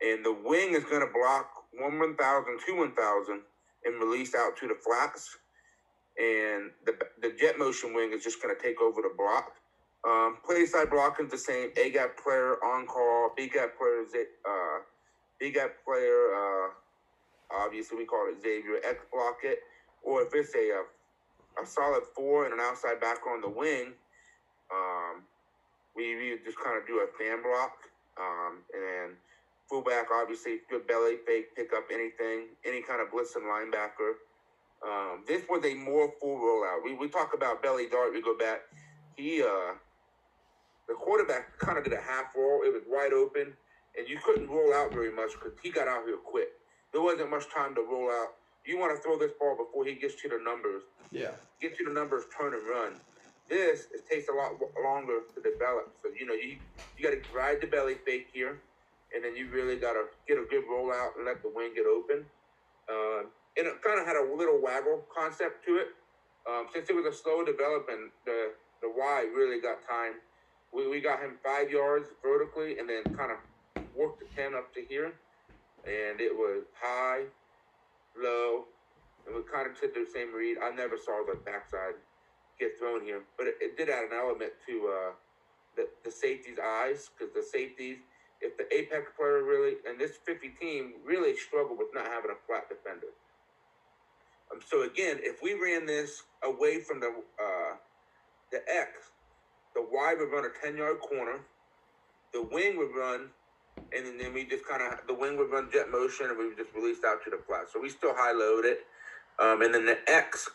and 0.00 0.24
the 0.24 0.32
wing 0.32 0.74
is 0.74 0.84
going 0.84 1.06
to 1.06 1.12
block 1.12 1.50
one 1.78 1.98
1,000, 1.98 2.58
two 2.66 2.76
1,000, 2.76 3.40
and 3.84 4.02
release 4.02 4.34
out 4.34 4.56
to 4.56 4.68
the 4.68 4.74
flats. 4.74 5.36
And 6.18 6.70
the, 6.84 6.98
the 7.22 7.36
jet 7.38 7.58
motion 7.58 7.94
wing 7.94 8.12
is 8.12 8.24
just 8.24 8.42
going 8.42 8.54
to 8.54 8.60
take 8.60 8.80
over 8.80 9.02
the 9.02 9.14
block. 9.16 9.52
Um, 10.08 10.38
play 10.44 10.66
side 10.66 10.90
blocking 10.90 11.26
is 11.26 11.32
the 11.32 11.38
same. 11.38 11.70
A 11.76 11.90
gap 11.90 12.18
player 12.22 12.56
on 12.64 12.86
call. 12.86 13.30
B 13.36 13.48
gap 13.48 13.78
player. 13.78 14.04
Uh, 14.44 14.78
B 15.38 15.52
gap 15.52 15.70
player. 15.84 16.34
Uh, 16.34 16.68
obviously 17.54 17.98
we 17.98 18.04
call 18.04 18.26
it 18.28 18.40
Xavier 18.42 18.80
X 18.84 19.04
block 19.12 19.38
it. 19.44 19.60
Or 20.02 20.22
if 20.22 20.28
it's 20.34 20.54
a, 20.54 20.70
a 20.70 20.82
a 21.62 21.66
solid 21.66 22.02
four 22.14 22.44
and 22.44 22.54
an 22.54 22.60
outside 22.60 23.00
backer 23.00 23.30
on 23.30 23.40
the 23.40 23.48
wing, 23.48 23.92
um, 24.70 25.22
we, 25.98 26.14
we 26.14 26.38
just 26.44 26.56
kind 26.62 26.78
of 26.78 26.86
do 26.86 27.02
a 27.02 27.08
fan 27.18 27.42
block. 27.42 27.74
Um, 28.14 28.62
and 28.72 28.82
then 28.82 29.08
fullback, 29.68 30.06
obviously, 30.14 30.62
good 30.70 30.86
belly 30.86 31.18
fake, 31.26 31.54
pick 31.56 31.74
up 31.74 31.90
anything, 31.92 32.54
any 32.64 32.80
kind 32.82 33.02
of 33.02 33.10
blitzing 33.10 33.42
linebacker. 33.42 34.22
Um, 34.78 35.24
this 35.26 35.42
was 35.50 35.64
a 35.66 35.74
more 35.74 36.12
full 36.20 36.38
rollout. 36.38 36.84
We, 36.84 36.94
we 36.94 37.08
talk 37.08 37.34
about 37.34 37.62
belly 37.62 37.88
dart. 37.90 38.14
We 38.14 38.22
go 38.22 38.38
back. 38.38 38.60
He, 39.16 39.42
uh, 39.42 39.74
the 40.86 40.94
quarterback 40.94 41.58
kind 41.58 41.76
of 41.76 41.84
did 41.84 41.92
a 41.92 42.00
half 42.00 42.30
roll. 42.36 42.62
It 42.62 42.72
was 42.72 42.82
wide 42.88 43.12
open, 43.12 43.52
and 43.98 44.08
you 44.08 44.18
couldn't 44.24 44.48
roll 44.48 44.72
out 44.72 44.92
very 44.92 45.12
much 45.12 45.32
because 45.34 45.58
he 45.62 45.70
got 45.70 45.88
out 45.88 46.06
here 46.06 46.16
quick. 46.16 46.48
There 46.92 47.02
wasn't 47.02 47.30
much 47.30 47.44
time 47.52 47.74
to 47.74 47.82
roll 47.82 48.08
out. 48.08 48.38
You 48.64 48.78
want 48.78 48.94
to 48.96 49.02
throw 49.02 49.18
this 49.18 49.32
ball 49.38 49.56
before 49.56 49.84
he 49.84 49.94
gets 49.94 50.14
to 50.22 50.28
the 50.28 50.38
numbers. 50.42 50.82
Yeah. 51.10 51.32
Get 51.60 51.76
to 51.78 51.84
the 51.84 51.92
numbers, 51.92 52.24
turn 52.38 52.54
and 52.54 52.62
run. 52.68 52.92
This 53.48 53.88
it 53.94 54.08
takes 54.08 54.28
a 54.28 54.32
lot 54.32 54.52
longer 54.82 55.20
to 55.34 55.40
develop. 55.40 55.96
So 56.02 56.10
you 56.18 56.26
know 56.26 56.34
you 56.34 56.56
you 56.96 57.02
got 57.02 57.16
to 57.16 57.22
ride 57.36 57.60
the 57.60 57.66
belly 57.66 57.96
fake 58.04 58.28
here, 58.32 58.60
and 59.14 59.24
then 59.24 59.36
you 59.36 59.48
really 59.48 59.76
got 59.76 59.94
to 59.94 60.04
get 60.26 60.36
a 60.36 60.44
good 60.44 60.64
rollout 60.70 61.16
and 61.16 61.24
let 61.24 61.42
the 61.42 61.48
wing 61.48 61.72
get 61.74 61.86
open. 61.86 62.26
Uh, 62.88 63.24
and 63.56 63.66
it 63.66 63.82
kind 63.82 64.00
of 64.00 64.06
had 64.06 64.16
a 64.16 64.34
little 64.36 64.60
waggle 64.62 65.04
concept 65.14 65.64
to 65.66 65.76
it. 65.76 65.88
Um, 66.48 66.66
since 66.72 66.88
it 66.88 66.96
was 66.96 67.04
a 67.06 67.12
slow 67.12 67.44
development, 67.44 68.12
the 68.24 68.52
the 68.80 68.92
Y 68.94 69.26
really 69.34 69.60
got 69.60 69.86
time. 69.88 70.20
We, 70.72 70.86
we 70.86 71.00
got 71.00 71.20
him 71.20 71.38
five 71.42 71.70
yards 71.70 72.08
vertically, 72.22 72.78
and 72.78 72.88
then 72.88 73.02
kind 73.16 73.32
of 73.32 73.38
worked 73.96 74.20
the 74.20 74.26
ten 74.36 74.54
up 74.54 74.72
to 74.74 74.84
here, 74.86 75.12
and 75.84 76.20
it 76.20 76.32
was 76.34 76.64
high, 76.78 77.24
low, 78.16 78.64
and 79.26 79.34
we 79.34 79.42
kind 79.50 79.66
of 79.68 79.80
did 79.80 79.94
the 79.94 80.06
same 80.12 80.34
read. 80.34 80.58
I 80.62 80.70
never 80.70 80.96
saw 80.96 81.24
the 81.24 81.36
backside 81.36 81.96
get 82.58 82.78
thrown 82.78 83.04
here, 83.04 83.22
but 83.36 83.46
it, 83.46 83.56
it 83.60 83.76
did 83.76 83.88
add 83.88 84.04
an 84.04 84.18
element 84.18 84.52
to 84.66 84.92
uh, 84.92 85.12
the 85.76 85.88
the 86.04 86.10
safety's 86.10 86.58
eyes 86.58 87.10
because 87.10 87.32
the 87.34 87.42
safeties, 87.42 87.98
if 88.40 88.56
the 88.56 88.66
apex 88.74 89.10
player 89.16 89.42
really 89.44 89.76
and 89.88 89.98
this 89.98 90.18
fifty 90.24 90.50
team 90.60 90.94
really 91.04 91.36
struggled 91.36 91.78
with 91.78 91.88
not 91.94 92.06
having 92.06 92.30
a 92.30 92.38
flat 92.46 92.68
defender. 92.68 93.08
Um, 94.50 94.60
so 94.64 94.82
again, 94.82 95.18
if 95.20 95.42
we 95.42 95.54
ran 95.54 95.86
this 95.86 96.22
away 96.42 96.80
from 96.80 97.00
the 97.00 97.08
uh, 97.08 97.76
the 98.50 98.60
X, 98.68 99.12
the 99.74 99.86
Y 99.90 100.14
would 100.18 100.32
run 100.32 100.44
a 100.44 100.52
ten 100.64 100.76
yard 100.76 101.00
corner, 101.00 101.40
the 102.32 102.42
wing 102.42 102.76
would 102.78 102.94
run, 102.96 103.28
and 103.94 104.20
then, 104.20 104.34
we 104.34 104.44
just 104.44 104.66
kind 104.66 104.82
of 104.82 105.06
the 105.06 105.14
wing 105.14 105.36
would 105.36 105.50
run 105.50 105.68
jet 105.72 105.90
motion, 105.90 106.26
and 106.26 106.38
we 106.38 106.48
would 106.48 106.56
just 106.56 106.74
release 106.74 106.98
out 107.06 107.22
to 107.24 107.30
the 107.30 107.38
flat. 107.46 107.66
So 107.72 107.80
we 107.80 107.88
still 107.88 108.14
high 108.16 108.32
load 108.32 108.64
it, 108.64 108.80
um, 109.38 109.62
and 109.62 109.74
then 109.74 109.86
the 109.86 109.98
X. 110.10 110.48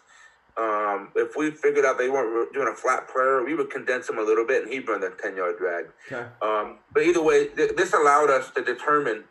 Um, 0.56 1.10
if 1.16 1.36
we 1.36 1.50
figured 1.50 1.84
out 1.84 1.98
they 1.98 2.10
weren't 2.10 2.54
doing 2.54 2.68
a 2.68 2.76
flat 2.76 3.08
prayer, 3.08 3.44
we 3.44 3.56
would 3.56 3.72
condense 3.72 4.08
them 4.08 4.20
a 4.20 4.22
little 4.22 4.46
bit, 4.46 4.64
and 4.64 4.72
he'd 4.72 4.88
run 4.88 5.02
the 5.02 5.10
ten 5.10 5.36
yard 5.36 5.58
drag. 5.58 5.86
Okay. 6.08 6.28
Um, 6.42 6.78
but 6.94 7.04
either 7.04 7.24
way, 7.24 7.48
th- 7.48 7.72
this 7.76 7.94
allowed 7.94 8.30
us 8.30 8.52
to 8.52 8.64
determine 8.64 9.24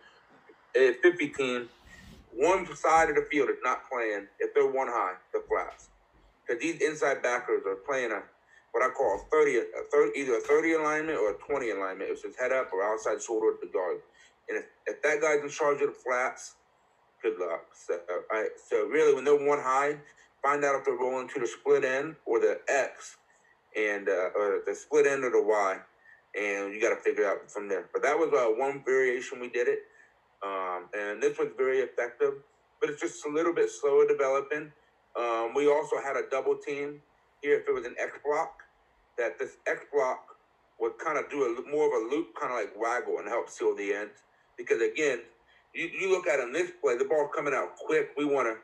a 0.75 0.95
50 1.03 1.29
team, 1.29 1.69
one 2.35 2.67
side 2.75 3.11
of 3.11 3.17
the 3.17 3.27
field 3.31 3.51
is 3.51 3.57
not 3.63 3.89
playing 3.91 4.27
if 4.41 4.55
they're 4.55 4.67
one 4.67 4.89
high, 4.89 5.15
the 5.33 5.43
flats. 5.49 5.91
Because 6.47 6.61
these 6.63 6.81
inside 6.81 7.23
backers 7.23 7.63
are 7.67 7.77
playing 7.77 8.11
a 8.11 8.23
what 8.73 8.83
I 8.83 8.89
call 8.89 9.21
a 9.21 9.31
30, 9.31 9.59
a 9.59 9.63
30 9.93 10.19
either 10.19 10.37
a 10.37 10.41
30 10.41 10.73
alignment 10.73 11.19
or 11.19 11.33
a 11.33 11.35
20 11.35 11.71
alignment. 11.71 12.11
which 12.11 12.25
is 12.25 12.35
head 12.37 12.53
up 12.53 12.73
or 12.73 12.83
outside 12.83 13.23
shoulder 13.23 13.53
at 13.53 13.61
the 13.61 13.67
guard. 13.67 13.99
And 14.49 14.59
if, 14.59 14.65
if 14.87 15.03
that 15.03 15.21
guy's 15.21 15.43
in 15.43 15.51
charge 15.51 15.83
of 15.83 15.89
the 15.89 15.95
flats, 15.95 16.55
good 17.23 17.39
luck. 17.39 17.67
So, 17.75 17.99
I, 18.31 18.49
so 18.69 18.87
really, 18.87 19.15
when 19.15 19.25
they're 19.25 19.37
one 19.37 19.61
high, 19.61 19.99
find 20.43 20.65
out 20.65 20.77
if 20.77 20.85
they're 20.85 20.95
rolling 20.95 21.29
to 21.29 21.41
the 21.41 21.47
split 21.47 21.85
end 21.85 22.17
or 22.27 22.41
the 22.41 22.61
X, 22.69 23.17
and 23.77 24.09
uh, 24.09 24.31
or 24.37 24.63
the 24.67 24.75
split 24.75 25.07
end 25.07 25.25
or 25.25 25.31
the 25.31 25.43
Y, 25.43 25.79
and 26.39 26.75
you 26.75 26.81
got 26.81 26.91
to 26.91 27.01
figure 27.01 27.27
out 27.27 27.51
from 27.51 27.69
there. 27.69 27.89
But 27.93 28.03
that 28.03 28.19
was 28.19 28.31
uh, 28.33 28.53
one 28.59 28.83
variation 28.85 29.41
we 29.41 29.49
did 29.49 29.69
it, 29.69 29.81
um, 30.45 30.89
and 30.95 31.23
this 31.23 31.39
was 31.39 31.49
very 31.57 31.79
effective. 31.81 32.35
But 32.81 32.91
it's 32.91 33.01
just 33.01 33.25
a 33.27 33.31
little 33.31 33.55
bit 33.55 33.71
slower 33.71 34.07
developing. 34.07 34.73
Um, 35.17 35.53
we 35.55 35.69
also 35.69 35.97
had 36.03 36.17
a 36.17 36.29
double 36.31 36.57
team 36.57 37.01
here. 37.43 37.61
If 37.61 37.69
it 37.69 37.73
was 37.73 37.87
an 37.87 37.95
X 37.99 38.19
block, 38.25 38.63
that 39.19 39.39
this 39.39 39.57
X 39.67 39.85
block 39.93 40.37
would 40.81 40.99
kind 40.99 41.17
of 41.17 41.31
do 41.31 41.45
a 41.45 41.71
more 41.71 41.87
of 41.87 41.93
a 42.03 42.15
loop, 42.15 42.35
kind 42.35 42.53
of 42.53 42.59
like 42.59 42.73
waggle, 42.77 43.19
and 43.19 43.29
help 43.29 43.49
seal 43.49 43.77
the 43.77 43.93
end. 43.93 44.11
Because 44.57 44.83
again, 44.83 45.21
you, 45.75 45.89
you 46.01 46.11
look 46.11 46.27
at 46.27 46.41
on 46.41 46.53
this 46.53 46.73
play, 46.83 46.97
the 46.99 47.05
ball's 47.05 47.31
coming 47.35 47.55
out 47.55 47.77
quick. 47.77 48.11
We 48.17 48.25
want 48.25 48.49
to, 48.49 48.57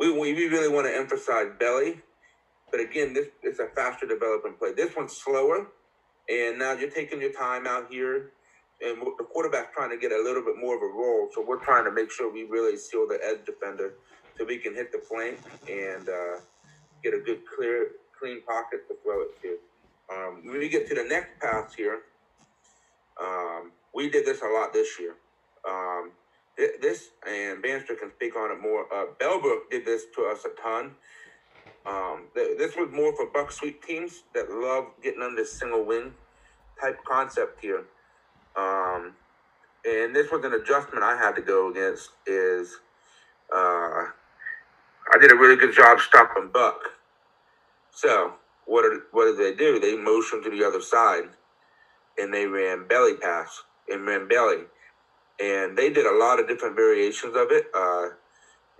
we, 0.00 0.32
we 0.32 0.48
really 0.48 0.68
want 0.68 0.86
to 0.86 0.96
emphasize 0.96 1.48
belly. 1.58 2.00
But 2.70 2.80
again, 2.80 3.12
this 3.12 3.26
it's 3.42 3.58
a 3.58 3.66
faster 3.74 4.06
developing 4.06 4.54
play. 4.54 4.72
This 4.72 4.96
one's 4.96 5.16
slower, 5.16 5.68
and 6.28 6.58
now 6.58 6.72
you're 6.72 6.90
taking 6.90 7.20
your 7.20 7.32
time 7.32 7.66
out 7.66 7.88
here, 7.90 8.30
and 8.80 9.02
the 9.18 9.24
quarterback's 9.24 9.74
trying 9.74 9.90
to 9.90 9.98
get 9.98 10.12
a 10.12 10.22
little 10.22 10.42
bit 10.42 10.54
more 10.56 10.76
of 10.76 10.82
a 10.82 10.86
roll. 10.86 11.28
So 11.34 11.44
we're 11.46 11.62
trying 11.64 11.84
to 11.84 11.92
make 11.92 12.10
sure 12.10 12.32
we 12.32 12.44
really 12.44 12.76
seal 12.76 13.06
the 13.08 13.18
edge 13.22 13.44
defender, 13.44 13.94
so 14.38 14.44
we 14.44 14.58
can 14.58 14.74
hit 14.74 14.92
the 14.92 14.98
flank 14.98 15.38
and 15.68 16.08
uh, 16.08 16.40
get 17.02 17.12
a 17.12 17.18
good 17.18 17.40
clear, 17.54 17.90
clean 18.18 18.40
pocket 18.42 18.86
to 18.88 18.94
throw 19.02 19.22
it 19.22 19.42
to. 19.42 19.58
Um, 20.12 20.42
when 20.44 20.58
we 20.58 20.68
get 20.68 20.88
to 20.88 20.94
the 20.94 21.04
next 21.04 21.40
pass 21.40 21.74
here, 21.74 22.02
um, 23.20 23.72
we 23.94 24.08
did 24.08 24.24
this 24.24 24.42
a 24.42 24.48
lot 24.48 24.72
this 24.72 24.98
year. 24.98 25.16
Um, 25.68 26.12
this 26.80 27.10
and 27.28 27.62
Banster 27.62 27.94
can 27.96 28.10
speak 28.16 28.36
on 28.36 28.50
it 28.52 28.60
more. 28.60 28.86
Uh, 28.92 29.06
Bellbrook 29.20 29.70
did 29.70 29.84
this 29.84 30.04
to 30.16 30.26
us 30.26 30.44
a 30.44 30.62
ton. 30.62 30.92
Um, 31.86 32.28
th- 32.34 32.58
this 32.58 32.76
was 32.76 32.90
more 32.92 33.14
for 33.16 33.26
buck 33.32 33.52
sweep 33.52 33.84
teams 33.84 34.24
that 34.34 34.50
love 34.50 34.86
getting 35.02 35.22
under 35.22 35.44
single 35.44 35.84
wing 35.84 36.14
type 36.80 36.98
concept 37.06 37.60
here. 37.60 37.84
Um, 38.56 39.14
and 39.84 40.14
this 40.14 40.30
was 40.30 40.44
an 40.44 40.54
adjustment 40.54 41.04
I 41.04 41.16
had 41.16 41.36
to 41.36 41.42
go 41.42 41.70
against. 41.70 42.10
Is 42.26 42.78
uh, 43.54 44.06
I 45.12 45.18
did 45.20 45.32
a 45.32 45.36
really 45.36 45.56
good 45.56 45.74
job 45.74 46.00
stopping 46.00 46.50
buck. 46.52 46.80
So 47.92 48.34
what 48.66 48.82
did, 48.82 49.00
what 49.12 49.26
did 49.26 49.38
they 49.38 49.56
do? 49.56 49.80
They 49.80 49.96
motioned 49.96 50.44
to 50.44 50.50
the 50.50 50.64
other 50.64 50.80
side, 50.80 51.30
and 52.18 52.32
they 52.32 52.46
ran 52.46 52.88
belly 52.88 53.16
pass 53.16 53.62
and 53.88 54.06
ran 54.06 54.28
belly 54.28 54.64
and 55.40 55.76
they 55.76 55.90
did 55.90 56.06
a 56.06 56.16
lot 56.16 56.38
of 56.38 56.46
different 56.46 56.76
variations 56.76 57.34
of 57.34 57.48
it. 57.50 57.66
Uh, 57.74 58.08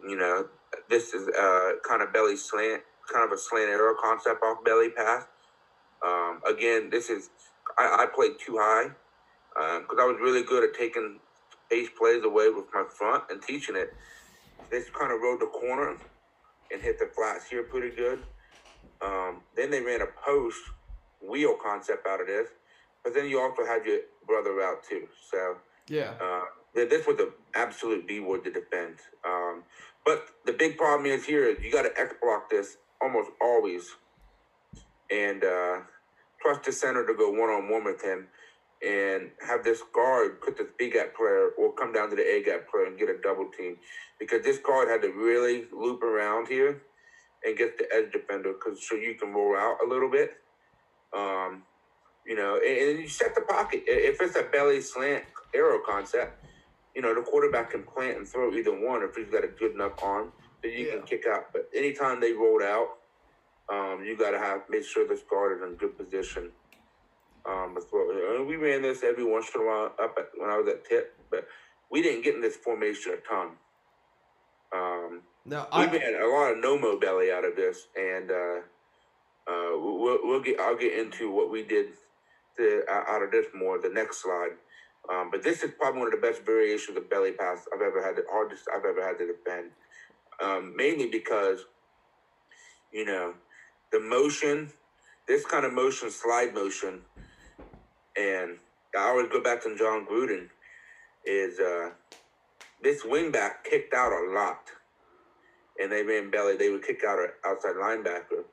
you 0.07 0.17
know, 0.17 0.47
this 0.89 1.15
is 1.15 1.29
uh, 1.29 1.73
kind 1.89 2.03
of 2.03 2.13
belly 2.13 2.37
slant, 2.37 2.83
kind 3.13 3.25
of 3.25 3.33
a 3.33 3.39
slant 3.39 3.71
arrow 3.71 3.95
concept 4.01 4.43
off 4.43 4.63
belly 4.65 4.91
pass. 4.91 5.25
Um, 6.05 6.41
again, 6.47 6.91
this 6.91 7.11
is 7.11 7.31
I, 7.79 8.05
I 8.05 8.07
played 8.15 8.33
too 8.39 8.57
high 8.59 8.89
because 9.55 9.99
um, 9.99 10.01
I 10.01 10.05
was 10.05 10.19
really 10.21 10.43
good 10.43 10.65
at 10.65 10.75
taking 10.75 11.19
ace 11.71 11.89
plays 11.99 12.25
away 12.25 12.49
with 12.51 12.67
my 12.73 12.85
front 12.89 13.25
and 13.31 13.43
teaching 13.43 13.77
it. 13.77 13.93
This 14.71 14.89
kind 14.91 15.13
of 15.13 15.21
rode 15.21 15.41
the 15.41 15.47
corner 15.47 15.97
and 16.73 16.83
hit 16.83 16.99
the 16.99 17.11
flats 17.15 17.49
here 17.49 17.65
pretty 17.65 17.95
good. 17.95 18.23
Um, 19.03 19.41
then 19.57 19.71
they 19.71 19.81
ran 19.81 20.03
a 20.03 20.07
post 20.25 20.59
wheel 21.27 21.57
concept 21.63 22.07
out 22.07 22.21
of 22.21 22.27
this, 22.27 22.49
but 23.03 23.15
then 23.15 23.29
you 23.29 23.41
also 23.41 23.65
had 23.65 23.85
your 23.85 24.01
brother 24.27 24.63
out 24.63 24.85
too. 24.85 25.09
So 25.31 25.57
yeah. 25.91 26.13
Uh, 26.21 26.45
this 26.75 27.07
was 27.07 27.19
an 27.19 27.33
absolute 27.55 28.07
B 28.07 28.21
word 28.21 28.45
to 28.45 28.53
defend. 28.53 28.97
Um, 29.27 29.65
but 30.07 30.25
the 30.47 30.53
big 30.53 30.79
problem 30.79 31.07
is 31.07 31.25
here 31.25 31.51
you 31.61 31.71
got 31.73 31.83
to 31.83 32.01
X 32.01 32.15
block 32.23 32.49
this 32.49 32.77
almost 33.03 33.31
always, 33.41 33.89
and 35.11 35.43
uh, 35.45 35.81
trust 36.41 36.65
the 36.65 36.73
center 36.73 37.07
to 37.07 37.15
go 37.15 37.31
one 37.31 37.51
on 37.51 37.69
one 37.69 37.85
with 37.85 38.03
him, 38.03 38.29
and 38.87 39.31
have 39.47 39.65
this 39.65 39.83
guard 39.93 40.41
put 40.41 40.57
this 40.57 40.69
B 40.79 40.91
gap 40.91 41.17
player 41.17 41.51
or 41.59 41.75
come 41.75 41.93
down 41.93 42.09
to 42.11 42.17
the 42.17 42.23
A 42.23 42.43
gap 42.43 42.71
player 42.71 42.87
and 42.87 42.99
get 42.99 43.09
a 43.09 43.21
double 43.21 43.51
team, 43.51 43.77
because 44.19 44.43
this 44.45 44.59
guard 44.59 44.89
had 44.89 45.03
to 45.03 45.09
really 45.09 45.65
loop 45.73 46.03
around 46.03 46.49
here 46.49 46.83
and 47.45 47.57
get 47.57 47.79
the 47.79 47.87
edge 47.95 48.13
defender 48.13 48.53
because 48.53 48.87
so 48.87 48.95
you 48.95 49.15
can 49.15 49.33
roll 49.33 49.57
out 49.57 49.79
a 49.85 49.89
little 49.89 50.11
bit. 50.11 50.31
Um, 51.17 51.65
you 52.27 52.37
know, 52.37 52.57
and, 52.57 52.91
and 52.91 52.99
you 53.01 53.09
set 53.09 53.35
the 53.35 53.43
pocket. 53.43 53.83
If 53.87 54.21
it's 54.21 54.37
a 54.37 54.43
belly 54.43 54.81
slant 54.81 55.25
arrow 55.55 55.81
concept, 55.87 56.45
you 56.95 57.03
know, 57.03 57.15
the 57.15 57.23
quarterback 57.23 57.71
can 57.71 57.83
plant 57.83 58.19
and 58.19 58.27
throw 58.27 58.53
either 58.53 58.73
one 58.73 59.03
if 59.03 59.15
he's 59.17 59.29
got 59.31 59.45
a 59.45 59.49
good 59.49 59.75
enough 59.75 59.93
arm 60.03 60.33
that 60.63 60.71
you 60.73 60.87
yeah. 60.87 60.97
can 60.97 61.03
kick 61.03 61.25
out. 61.31 61.53
But 61.53 61.69
anytime 61.75 62.21
they 62.21 62.33
rolled 62.33 62.63
out, 62.63 62.89
um, 63.71 64.05
you 64.05 64.17
got 64.17 64.33
to 64.33 64.39
have 64.39 64.63
make 64.69 64.85
sure 64.85 65.07
this 65.07 65.23
guard 65.31 65.57
is 65.57 65.63
in 65.63 65.75
good 65.77 65.97
position. 65.97 66.51
Um, 67.47 67.77
throw. 67.89 68.45
We 68.45 68.57
ran 68.57 68.83
this 68.83 69.03
every 69.03 69.25
once 69.25 69.49
in 69.55 69.63
a 69.63 69.65
while 69.65 69.93
up 70.03 70.15
at, 70.19 70.29
when 70.37 70.51
I 70.51 70.59
was 70.59 70.69
at 70.69 70.85
Tipp, 70.85 71.17
but 71.31 71.47
we 71.91 72.03
didn't 72.03 72.23
get 72.23 72.35
in 72.35 72.43
this 72.43 72.57
formation 72.57 73.13
a 73.13 73.17
ton. 73.29 73.53
Um, 74.73 75.23
no, 75.47 75.67
I 75.73 75.87
ran 75.87 76.21
a 76.21 76.27
lot 76.27 76.53
of 76.53 76.59
no-mo 76.59 76.99
belly 77.01 77.33
out 77.33 77.45
of 77.45 77.57
this, 77.57 77.89
and 77.97 78.31
uh, 78.31 78.59
uh, 79.51 79.71
we'll, 79.73 80.19
we'll 80.23 80.43
get. 80.43 80.61
I'll 80.61 80.77
get 80.77 80.99
into 80.99 81.31
what 81.31 81.51
we 81.51 81.63
did 81.63 81.95
to, 82.57 82.83
out 82.91 83.23
of 83.23 83.31
this 83.31 83.47
more 83.55 83.81
the 83.81 83.89
next 83.89 84.23
slide. 84.23 84.57
Um, 85.09 85.31
but 85.31 85.43
this 85.43 85.63
is 85.63 85.71
probably 85.79 86.01
one 86.01 86.15
of 86.15 86.21
the 86.21 86.27
best 86.27 86.45
variations 86.45 86.97
of 86.97 87.09
belly 87.09 87.33
pass 87.33 87.67
I've 87.75 87.81
ever 87.81 88.03
had, 88.03 88.17
the 88.17 88.25
hardest 88.31 88.69
I've 88.75 88.85
ever 88.85 89.03
had 89.07 89.19
to 89.19 89.27
defend. 89.27 89.71
Um, 90.43 90.75
mainly 90.77 91.09
because, 91.11 91.65
you 92.93 93.05
know, 93.05 93.35
the 93.93 94.01
motion, 94.01 94.71
this 95.27 95.45
kind 95.45 95.65
of 95.65 95.73
motion, 95.73 96.11
slide 96.11 96.55
motion, 96.55 97.01
and 98.17 98.59
I 98.97 99.09
always 99.09 99.29
go 99.31 99.43
back 99.43 99.63
to 99.63 99.77
Jon 99.77 100.07
Gruden, 100.07 100.49
is 101.25 101.59
uh, 101.59 101.91
this 102.83 103.03
wingback 103.05 103.65
kicked 103.69 103.95
out 103.95 104.13
a 104.13 104.33
lot. 104.33 104.71
And 105.81 105.91
they 105.91 106.03
ran 106.03 106.31
belly, 106.31 106.57
they 106.57 106.69
would 106.69 106.85
kick 106.85 107.03
out 107.07 107.19
an 107.19 107.29
outside 107.45 107.75
linebacker. 107.77 108.45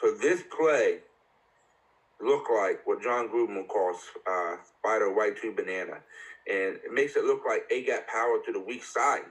So 0.00 0.14
this 0.14 0.42
play 0.56 1.00
look 2.22 2.44
like 2.54 2.86
what 2.86 3.02
Jon 3.02 3.28
Gruden 3.28 3.66
calls 3.66 3.96
uh, 4.30 4.56
spider 4.78 5.12
white 5.12 5.36
tree 5.36 5.50
banana. 5.50 5.98
And 6.48 6.76
it 6.84 6.92
makes 6.92 7.16
it 7.16 7.24
look 7.24 7.42
like 7.46 7.62
A 7.70 7.84
got 7.84 8.06
power 8.06 8.40
to 8.44 8.52
the 8.52 8.60
weak 8.60 8.84
side. 8.84 9.24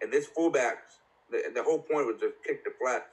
And 0.00 0.12
this 0.12 0.26
fullback, 0.26 0.78
the, 1.30 1.42
the 1.54 1.62
whole 1.62 1.78
point 1.78 2.06
was 2.06 2.16
to 2.20 2.32
kick 2.46 2.64
the 2.64 2.70
flat. 2.80 3.06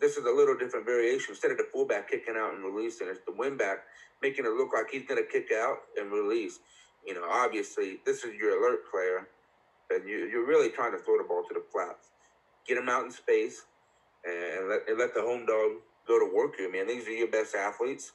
This 0.00 0.16
is 0.16 0.24
a 0.26 0.30
little 0.30 0.56
different 0.56 0.86
variation. 0.86 1.30
Instead 1.30 1.52
of 1.52 1.58
the 1.58 1.68
fullback 1.72 2.10
kicking 2.10 2.34
out 2.36 2.54
and 2.54 2.64
releasing, 2.64 3.08
it's 3.08 3.20
the 3.26 3.32
wingback 3.32 3.78
making 4.22 4.44
it 4.44 4.52
look 4.52 4.70
like 4.74 4.90
he's 4.90 5.06
going 5.06 5.22
to 5.22 5.30
kick 5.30 5.48
out 5.54 5.78
and 5.96 6.10
release. 6.12 6.58
You 7.06 7.14
know, 7.14 7.26
obviously, 7.30 7.98
this 8.04 8.24
is 8.24 8.34
your 8.34 8.58
alert 8.58 8.80
player, 8.90 9.28
and 9.90 10.08
you, 10.08 10.28
you're 10.30 10.46
really 10.46 10.70
trying 10.70 10.92
to 10.92 10.98
throw 10.98 11.16
the 11.16 11.24
ball 11.24 11.44
to 11.48 11.54
the 11.54 11.62
flats. 11.72 12.08
Get 12.66 12.76
him 12.76 12.88
out 12.88 13.04
in 13.04 13.10
space 13.10 13.62
and 14.24 14.68
let, 14.68 14.80
and 14.88 14.98
let 14.98 15.14
the 15.14 15.22
home 15.22 15.46
dog 15.46 15.80
go 16.06 16.18
to 16.18 16.34
work 16.34 16.56
here, 16.56 16.70
man. 16.70 16.86
These 16.86 17.06
are 17.06 17.12
your 17.12 17.28
best 17.28 17.54
athletes 17.54 18.12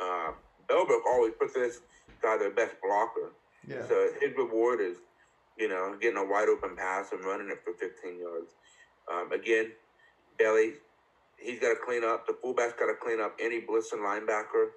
uh, 0.00 0.32
Bellbrook 0.68 1.02
always 1.08 1.32
puts 1.38 1.54
this 1.54 1.80
guy 2.22 2.38
their 2.38 2.50
best 2.50 2.74
blocker. 2.82 3.32
Yeah. 3.66 3.86
So 3.88 4.08
his 4.20 4.36
reward 4.36 4.80
is, 4.80 4.96
you 5.58 5.68
know, 5.68 5.96
getting 6.00 6.16
a 6.16 6.24
wide 6.24 6.48
open 6.48 6.76
pass 6.76 7.12
and 7.12 7.24
running 7.24 7.50
it 7.50 7.60
for 7.64 7.72
15 7.72 8.18
yards. 8.18 8.52
Um, 9.10 9.32
again, 9.32 9.72
Belly, 10.38 10.74
he's 11.38 11.60
got 11.60 11.70
to 11.70 11.78
clean 11.84 12.04
up. 12.04 12.26
The 12.26 12.36
fullback's 12.42 12.74
got 12.78 12.86
to 12.86 12.94
clean 12.94 13.20
up 13.20 13.36
any 13.40 13.60
blitzing 13.60 14.00
linebacker. 14.00 14.68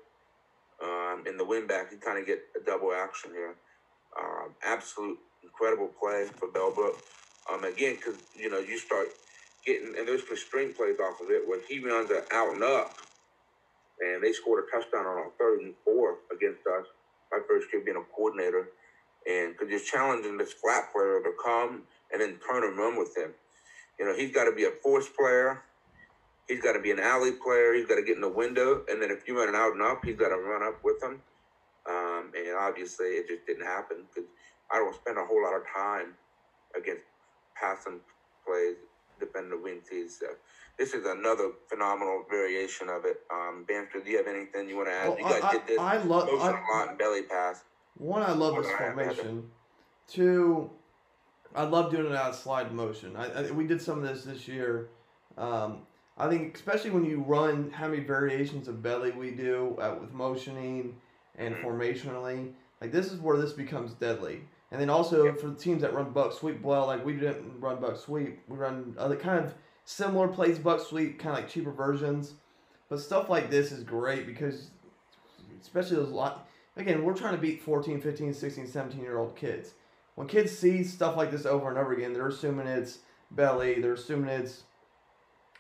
Um, 0.84 1.24
in 1.28 1.38
the 1.38 1.46
wingback, 1.46 1.92
you 1.92 1.98
kind 1.98 2.18
of 2.20 2.26
get 2.26 2.40
a 2.60 2.66
double 2.66 2.92
action 2.94 3.32
here. 3.32 3.56
Um, 4.20 4.54
absolute 4.64 5.18
incredible 5.44 5.88
play 6.00 6.26
for 6.36 6.48
Bellbrook. 6.50 6.96
Um, 7.52 7.64
again, 7.64 7.96
because 7.96 8.22
you 8.36 8.50
know 8.50 8.60
you 8.60 8.78
start 8.78 9.08
getting 9.66 9.96
and 9.98 10.08
there's 10.08 10.22
some 10.22 10.30
constraint 10.30 10.76
plays 10.76 11.00
off 11.00 11.22
of 11.22 11.30
it 11.30 11.48
where 11.48 11.60
he 11.68 11.80
runs 11.80 12.10
an 12.10 12.22
out 12.32 12.54
and 12.54 12.64
up 12.64 12.96
and 14.04 14.24
they 14.24 14.34
scored 14.34 14.64
a 14.64 14.72
touchdown 14.76 15.08
on 15.08 15.18
a 15.20 15.30
third 15.40 15.62
and 15.62 15.74
four 15.86 16.18
against 16.32 16.62
us. 16.68 16.86
My 17.32 17.40
first 17.48 17.68
year 17.74 17.82
being 17.84 17.98
a 17.98 18.16
coordinator, 18.16 18.70
and 19.28 19.54
because 19.54 19.70
just 19.72 19.86
challenging 19.88 20.38
this 20.38 20.54
flat 20.54 20.84
player 20.94 21.22
to 21.24 21.32
come 21.44 21.84
and 22.12 22.22
then 22.22 22.38
turn 22.50 22.64
and 22.64 22.78
run 22.78 22.98
with 22.98 23.16
him. 23.18 23.34
You 24.00 24.06
know, 24.06 24.16
he's 24.16 24.32
got 24.32 24.46
to 24.46 24.54
be 24.54 24.66
a 24.66 24.72
force 24.84 25.10
player. 25.10 25.62
He's 26.48 26.62
got 26.62 26.74
to 26.74 26.80
be 26.80 26.92
an 26.92 27.00
alley 27.00 27.32
player. 27.32 27.74
He's 27.74 27.86
got 27.86 27.96
to 27.96 28.04
get 28.04 28.16
in 28.16 28.22
the 28.22 28.30
window, 28.30 28.82
and 28.90 29.02
then 29.02 29.12
if 29.12 29.20
you 29.28 29.38
run 29.38 29.56
out 29.56 29.74
and 29.74 29.82
up, 29.84 30.00
he's 30.06 30.18
got 30.18 30.30
to 30.30 30.38
run 30.38 30.64
up 30.64 30.76
with 30.84 31.02
him. 31.04 31.22
Um, 31.90 32.32
and 32.36 32.56
obviously, 32.60 33.08
it 33.18 33.28
just 33.28 33.46
didn't 33.48 33.66
happen 33.66 34.06
because 34.14 34.30
I 34.72 34.80
don't 34.80 34.96
spend 34.96 35.18
a 35.18 35.26
whole 35.26 35.44
lot 35.44 35.56
of 35.56 35.64
time 35.74 36.16
against 36.76 37.04
passing 37.56 38.02
plays 38.46 38.78
defend 39.26 39.52
the 39.52 39.58
wing 39.58 39.82
tees. 39.90 40.18
So 40.20 40.28
this 40.78 40.94
is 40.94 41.06
another 41.06 41.52
phenomenal 41.70 42.24
variation 42.30 42.90
of 42.90 43.06
it. 43.06 43.18
Um, 43.32 43.66
Bamster, 43.70 44.04
do 44.04 44.10
you 44.12 44.18
have 44.18 44.28
anything 44.28 44.70
you 44.70 44.78
want 44.78 44.90
to 44.90 44.94
add? 44.94 45.10
Well, 45.10 45.18
you 45.20 45.24
guys 45.26 45.42
I, 45.44 45.52
did 45.54 45.68
this 45.68 45.80
I, 45.80 45.98
love 45.98 46.26
motion 46.28 46.40
I, 46.42 46.50
a 46.50 46.86
lot 46.86 47.00
belly 47.00 47.24
pass. 47.24 47.64
one. 47.98 48.24
I 48.24 48.32
love 48.32 48.56
this 48.56 48.68
Hold 48.68 48.80
on, 48.92 49.00
I 49.00 49.04
have 49.04 49.16
to- 49.16 49.22
formation. 49.22 49.50
Two, 50.08 50.70
I 51.56 51.64
love 51.64 51.90
doing 51.92 52.08
it 52.08 52.16
out 52.16 52.32
of 52.32 52.36
slide 52.36 52.74
motion. 52.74 53.16
I, 53.16 53.48
I 53.48 53.52
we 53.52 53.66
did 53.66 53.82
some 53.82 54.04
of 54.04 54.08
this 54.08 54.24
this 54.26 54.48
year. 54.48 54.90
Um, 55.38 55.80
I 56.18 56.28
think 56.30 56.56
especially 56.56 56.92
when 56.92 57.06
you 57.06 57.22
run 57.22 57.72
how 57.72 57.88
many 57.88 58.04
variations 58.04 58.68
of 58.68 58.84
belly 58.84 59.12
we 59.12 59.32
do 59.32 59.76
uh, 59.82 59.96
with 60.00 60.12
motioning 60.14 60.96
and 61.38 61.56
Mhm. 61.56 61.64
formationally. 61.64 62.52
Like 62.82 62.92
this 62.92 63.12
is 63.12 63.20
where 63.20 63.38
this 63.38 63.54
becomes 63.54 63.94
deadly. 63.94 64.44
And 64.74 64.82
then 64.82 64.90
also 64.90 65.32
for 65.34 65.50
the 65.50 65.56
teams 65.56 65.84
that 65.84 65.94
run 65.94 66.10
buck 66.10 66.34
sweep 66.34 66.60
well, 66.64 66.88
like 66.88 67.06
we 67.06 67.14
didn't 67.14 67.60
run 67.60 67.80
buck 67.80 67.96
sweep. 67.96 68.40
We 68.48 68.58
run 68.58 68.96
other 68.98 69.16
kind 69.16 69.46
of 69.46 69.54
similar 69.86 70.28
plays 70.28 70.58
buck 70.58 70.82
sweep, 70.82 71.20
kind 71.20 71.38
of 71.38 71.44
like 71.44 71.52
cheaper 71.52 71.72
versions. 71.72 72.34
But 72.90 73.00
stuff 73.00 73.30
like 73.30 73.52
this 73.52 73.72
is 73.72 73.84
great 73.84 74.26
because 74.26 74.72
especially 75.62 75.98
those 75.98 76.10
lot 76.10 76.50
again, 76.76 77.04
we're 77.04 77.14
trying 77.14 77.36
to 77.36 77.42
beat 77.42 77.62
14, 77.62 78.02
15, 78.02 78.34
16, 78.34 78.66
17 78.66 79.00
year 79.00 79.20
old 79.20 79.36
kids. 79.36 79.76
When 80.16 80.28
kids 80.28 80.58
see 80.58 80.84
stuff 80.84 81.16
like 81.16 81.30
this 81.30 81.46
over 81.46 81.70
and 81.70 81.78
over 81.78 81.94
again, 81.94 82.12
they're 82.12 82.28
assuming 82.28 82.66
it's 82.66 82.98
belly, 83.30 83.80
they're 83.80 83.94
assuming 83.94 84.30
it's 84.30 84.64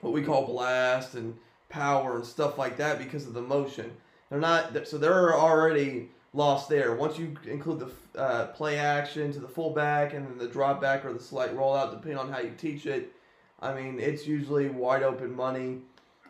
what 0.01 0.11
we 0.11 0.23
call 0.23 0.47
blast 0.47 1.13
and 1.13 1.37
power 1.69 2.15
and 2.15 2.25
stuff 2.25 2.57
like 2.57 2.77
that 2.77 2.97
because 2.97 3.27
of 3.27 3.35
the 3.35 3.41
motion. 3.43 3.91
They're 4.31 4.39
not 4.39 4.87
so 4.87 4.97
they're 4.97 5.37
already 5.37 6.09
lost 6.33 6.67
there. 6.67 6.95
Once 6.95 7.17
you 7.17 7.35
include 7.45 7.79
the 7.79 8.19
uh, 8.19 8.47
play 8.47 8.77
action 8.77 9.31
to 9.31 9.39
the 9.39 9.47
fullback 9.47 10.13
and 10.13 10.27
then 10.27 10.37
the 10.37 10.47
drop 10.47 10.81
back 10.81 11.05
or 11.05 11.13
the 11.13 11.19
slight 11.19 11.55
rollout, 11.55 11.91
depending 11.91 12.17
on 12.17 12.31
how 12.31 12.39
you 12.39 12.51
teach 12.57 12.85
it, 12.85 13.13
I 13.59 13.73
mean 13.73 13.99
it's 13.99 14.27
usually 14.27 14.69
wide 14.69 15.03
open 15.03 15.35
money. 15.35 15.79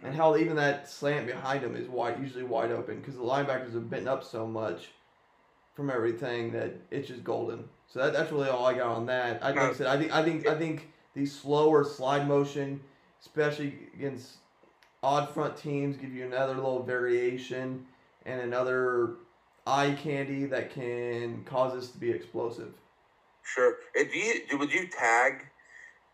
And 0.03 0.13
hell, 0.13 0.37
even 0.37 0.57
that 0.57 0.89
slant 0.89 1.27
behind 1.27 1.63
him 1.63 1.77
is 1.77 1.87
wide, 1.87 2.19
usually 2.19 2.43
wide 2.43 2.71
open 2.71 2.99
because 2.99 3.15
the 3.15 3.21
linebackers 3.21 3.73
have 3.73 3.89
bitten 3.89 4.09
up 4.09 4.23
so 4.23 4.45
much 4.45 4.89
from 5.73 5.89
everything 5.89 6.51
that 6.51 6.73
it's 6.91 7.07
just 7.07 7.23
golden. 7.23 7.63
So 7.87 7.99
that, 7.99 8.13
that's 8.13 8.31
really 8.31 8.49
all 8.49 8.65
I 8.65 8.73
got 8.73 8.87
on 8.87 9.05
that. 9.05 9.41
I, 9.41 9.51
like 9.51 9.59
I 9.59 9.73
said, 9.73 9.87
I 9.87 9.97
think 9.97 10.13
I 10.13 10.23
think 10.23 10.47
I 10.47 10.55
think 10.55 10.89
these 11.13 11.33
slower 11.33 11.83
slide 11.85 12.27
motion, 12.27 12.81
especially 13.21 13.73
against 13.93 14.37
odd 15.01 15.29
front 15.29 15.55
teams, 15.55 15.95
give 15.95 16.13
you 16.13 16.25
another 16.25 16.55
little 16.55 16.83
variation 16.83 17.85
and 18.25 18.41
another 18.41 19.15
eye 19.65 19.97
candy 20.01 20.45
that 20.45 20.73
can 20.73 21.43
cause 21.45 21.73
us 21.73 21.89
to 21.91 21.97
be 21.97 22.11
explosive. 22.11 22.73
Sure. 23.43 23.75
And 23.95 24.09
do 24.11 24.17
you, 24.17 24.57
would 24.57 24.71
you 24.71 24.87
tag 24.87 25.45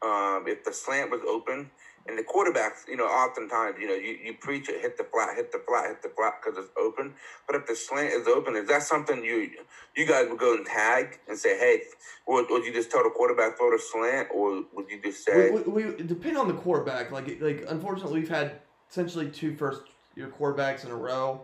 um, 0.02 0.46
if 0.48 0.64
the 0.64 0.74
slant 0.74 1.12
was 1.12 1.22
open? 1.28 1.70
And 2.08 2.18
the 2.18 2.24
quarterbacks, 2.24 2.88
you 2.88 2.98
know, 2.98 3.06
oftentimes, 3.06 3.76
you 3.80 3.88
know, 3.88 3.94
you, 3.94 4.18
you 4.24 4.34
preach 4.34 4.68
it, 4.68 4.82
hit 4.82 4.98
the 4.98 5.04
flat, 5.04 5.36
hit 5.36 5.52
the 5.52 5.62
flat, 5.68 5.90
hit 5.90 6.02
the 6.02 6.10
flat 6.10 6.36
because 6.42 6.58
it's 6.58 6.72
open. 6.76 7.14
But 7.46 7.58
if 7.58 7.68
the 7.68 7.76
slant 7.76 8.14
is 8.14 8.28
open, 8.28 8.56
is 8.56 8.68
that 8.70 8.82
something 8.82 9.24
you 9.24 9.52
you 9.96 10.08
guys 10.08 10.28
would 10.28 10.40
go 10.40 10.56
and 10.56 10.66
tag 10.66 11.20
and 11.28 11.38
say, 11.38 11.60
hey, 11.60 11.84
or 12.26 12.46
would 12.50 12.66
you 12.66 12.74
just 12.74 12.90
tell 12.90 13.04
the 13.04 13.12
quarterback 13.12 13.58
throw 13.58 13.70
the 13.70 13.78
slant, 13.92 14.30
or 14.34 14.64
would 14.74 14.90
you 14.90 15.00
just 15.04 15.24
say, 15.24 15.52
We, 15.52 15.62
we, 15.62 15.86
we 15.86 16.04
depend 16.04 16.38
on 16.38 16.48
the 16.48 16.56
quarterback. 16.56 17.12
Like 17.12 17.40
like 17.42 17.66
unfortunately, 17.68 18.22
we've 18.22 18.30
had 18.30 18.54
essentially 18.90 19.30
two 19.30 19.56
first 19.56 19.82
year 20.16 20.34
quarterbacks 20.36 20.86
in 20.86 20.92
a 20.92 20.96
row 20.96 21.42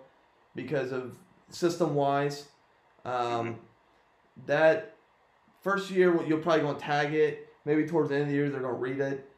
because 0.55 0.91
of 0.91 1.15
system 1.49 1.95
wise. 1.95 2.45
Um, 3.03 3.59
That 4.47 4.95
first 5.61 5.89
year, 5.91 6.21
you'll 6.25 6.39
probably 6.39 6.61
going 6.61 6.75
to 6.75 6.81
tag 6.81 7.13
it. 7.13 7.47
Maybe 7.63 7.85
towards 7.87 8.09
the 8.09 8.15
end 8.15 8.23
of 8.23 8.29
the 8.29 8.35
year, 8.35 8.49
they're 8.49 8.59
going 8.61 8.73
to 8.73 8.79
read 8.79 8.99
it. 8.99 9.29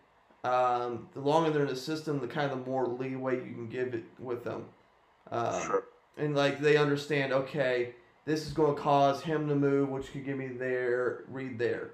Um, 0.43 1.09
the 1.13 1.19
longer 1.19 1.49
they're 1.49 1.63
in 1.63 1.67
the 1.67 1.75
system, 1.75 2.19
the 2.19 2.27
kind 2.27 2.51
of 2.51 2.59
the 2.59 2.69
more 2.69 2.87
leeway 2.87 3.35
you 3.35 3.53
can 3.53 3.67
give 3.69 3.93
it 3.93 4.03
with 4.19 4.43
them. 4.43 4.65
Um, 5.31 5.61
sure, 5.61 5.83
and 6.17 6.35
like 6.35 6.59
they 6.59 6.77
understand, 6.77 7.33
okay, 7.33 7.93
this 8.25 8.45
is 8.45 8.53
going 8.53 8.75
to 8.75 8.81
cause 8.81 9.21
him 9.21 9.47
to 9.49 9.55
move, 9.55 9.89
which 9.89 10.11
could 10.11 10.25
give 10.25 10.37
me 10.37 10.47
there, 10.47 11.23
read 11.27 11.59
there. 11.59 11.91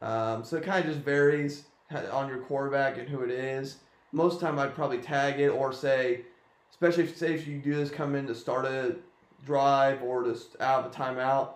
Um, 0.00 0.44
so 0.44 0.56
it 0.56 0.64
kind 0.64 0.84
of 0.84 0.92
just 0.92 1.04
varies 1.04 1.64
on 2.10 2.28
your 2.28 2.38
quarterback 2.38 2.98
and 2.98 3.08
who 3.08 3.22
it 3.22 3.30
is. 3.30 3.78
Most 4.12 4.40
time 4.40 4.58
I'd 4.58 4.74
probably 4.74 4.98
tag 4.98 5.40
it 5.40 5.48
or 5.48 5.72
say, 5.72 6.22
especially 6.70 7.04
if 7.04 7.16
say 7.16 7.34
if 7.34 7.46
you 7.46 7.58
do 7.58 7.74
this 7.74 7.90
come 7.90 8.14
in 8.14 8.26
to 8.26 8.34
start 8.34 8.66
a 8.66 8.96
drive 9.44 10.02
or 10.02 10.24
just 10.24 10.60
out 10.60 10.84
of 10.84 10.92
a 10.92 10.94
timeout, 10.94 11.50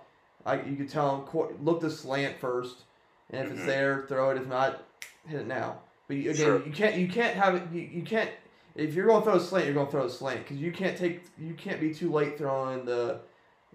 I 0.44 0.62
you 0.62 0.77
could 0.77 0.88
tell 0.88 1.25
them 1.33 1.57
look 1.64 1.81
the 1.81 1.90
slant 1.90 2.38
first, 2.38 2.85
and 3.31 3.46
if 3.46 3.49
Mhm. 3.53 3.57
it's 3.57 3.66
there, 3.66 4.05
throw 4.09 4.31
it. 4.31 4.37
If 4.38 4.46
not, 4.46 4.83
hit 5.27 5.40
it 5.40 5.46
now. 5.46 5.81
But 6.09 6.16
you, 6.18 6.31
again, 6.31 6.46
Sure. 6.46 6.64
you 6.66 6.72
can't 6.72 6.96
you 6.96 7.09
can't 7.09 7.35
have 7.37 7.55
it. 7.55 7.62
You, 7.72 7.81
you 7.83 8.03
can't 8.03 8.31
if 8.75 8.94
you're 8.94 9.07
going 9.07 9.22
to 9.22 9.25
throw 9.25 9.37
a 9.37 9.40
slant, 9.40 9.64
you're 9.64 9.75
going 9.75 9.87
to 9.87 9.92
throw 9.92 10.05
a 10.05 10.11
slant 10.11 10.40
because 10.40 10.59
you 10.59 10.70
can't 10.70 10.96
take 10.96 11.22
you 11.38 11.55
can't 11.55 11.81
be 11.81 11.92
too 11.94 12.11
late 12.12 12.38
throwing 12.38 12.85
the 12.85 13.20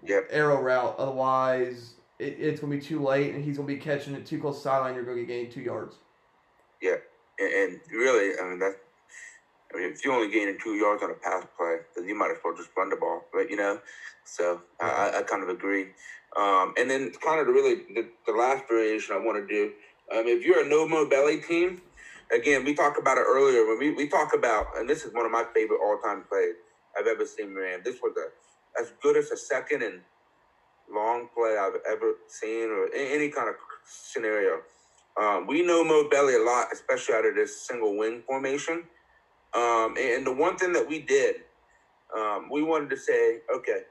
Yep. 0.04 0.28
arrow 0.30 0.60
route. 0.60 0.96
Otherwise, 0.98 1.94
it, 2.18 2.36
it's 2.40 2.60
going 2.60 2.72
to 2.72 2.76
be 2.78 2.82
too 2.84 3.00
late, 3.00 3.34
and 3.34 3.44
he's 3.44 3.56
going 3.56 3.68
to 3.68 3.74
be 3.74 3.80
catching 3.80 4.14
it 4.14 4.26
too 4.26 4.40
close 4.40 4.56
to 4.56 4.62
sideline. 4.62 4.94
You're 4.96 5.04
going 5.04 5.18
to 5.18 5.24
gain 5.24 5.50
two 5.50 5.60
yards. 5.60 5.96
and, 6.82 7.00
and 7.38 7.80
really, 7.92 8.38
I 8.38 8.48
mean 8.48 8.58
that. 8.60 8.76
I 9.72 9.78
mean, 9.78 9.92
if 9.92 10.04
you're 10.04 10.14
only 10.14 10.30
gaining 10.30 10.58
two 10.62 10.74
yards 10.74 11.02
on 11.02 11.10
a 11.10 11.14
pass 11.14 11.44
play, 11.56 11.76
then 11.96 12.06
you 12.06 12.14
might 12.14 12.30
as 12.30 12.38
well 12.44 12.54
just 12.54 12.70
run 12.76 12.90
the 12.90 12.96
ball, 12.96 13.24
right? 13.32 13.48
You 13.48 13.56
know, 13.56 13.80
so 14.24 14.62
I, 14.80 15.12
I, 15.18 15.22
kind 15.22 15.42
of 15.42 15.48
agree. 15.48 15.88
Um, 16.36 16.74
and 16.78 16.90
then 16.90 17.12
kind 17.22 17.40
of 17.40 17.46
the 17.46 17.52
really 17.52 17.82
the, 17.94 18.08
the 18.26 18.32
last 18.32 18.64
variation 18.68 19.14
I 19.14 19.18
want 19.18 19.36
to 19.36 19.46
do. 19.46 19.72
Um, 20.12 20.26
if 20.26 20.44
you're 20.44 20.64
a 20.64 20.68
no 20.68 20.86
mo 20.86 21.08
belly 21.08 21.40
team, 21.40 21.80
again, 22.34 22.64
we 22.64 22.74
talked 22.74 22.98
about 22.98 23.18
it 23.18 23.24
earlier 23.26 23.66
when 23.66 23.78
we, 23.78 23.90
we 23.92 24.08
talk 24.08 24.34
about, 24.34 24.66
and 24.76 24.88
this 24.88 25.04
is 25.04 25.14
one 25.14 25.24
of 25.24 25.32
my 25.32 25.44
favorite 25.54 25.80
all 25.82 25.98
time 25.98 26.24
plays 26.28 26.54
I've 26.98 27.06
ever 27.06 27.24
seen 27.24 27.54
man. 27.54 27.80
This 27.84 27.96
was 28.02 28.14
a, 28.16 28.80
as 28.80 28.92
good 29.02 29.16
as 29.16 29.30
a 29.30 29.36
second 29.36 29.82
and 29.82 30.00
long 30.92 31.28
play 31.34 31.56
I've 31.58 31.80
ever 31.90 32.14
seen, 32.28 32.70
or 32.70 32.88
any 32.94 33.28
kind 33.28 33.48
of 33.48 33.54
scenario. 33.86 34.60
Um, 35.20 35.46
we 35.46 35.62
no 35.62 35.84
mo 35.84 36.08
Belly 36.10 36.34
a 36.34 36.42
lot, 36.42 36.68
especially 36.72 37.14
out 37.14 37.26
of 37.26 37.34
this 37.34 37.66
single 37.66 37.96
wing 37.96 38.22
formation. 38.26 38.84
Um, 39.54 39.96
and 39.98 40.26
the 40.26 40.32
one 40.32 40.56
thing 40.56 40.72
that 40.72 40.88
we 40.88 41.00
did, 41.00 41.36
um, 42.16 42.48
we 42.50 42.62
wanted 42.62 42.90
to 42.90 42.96
say, 42.96 43.40
okay, 43.54 43.82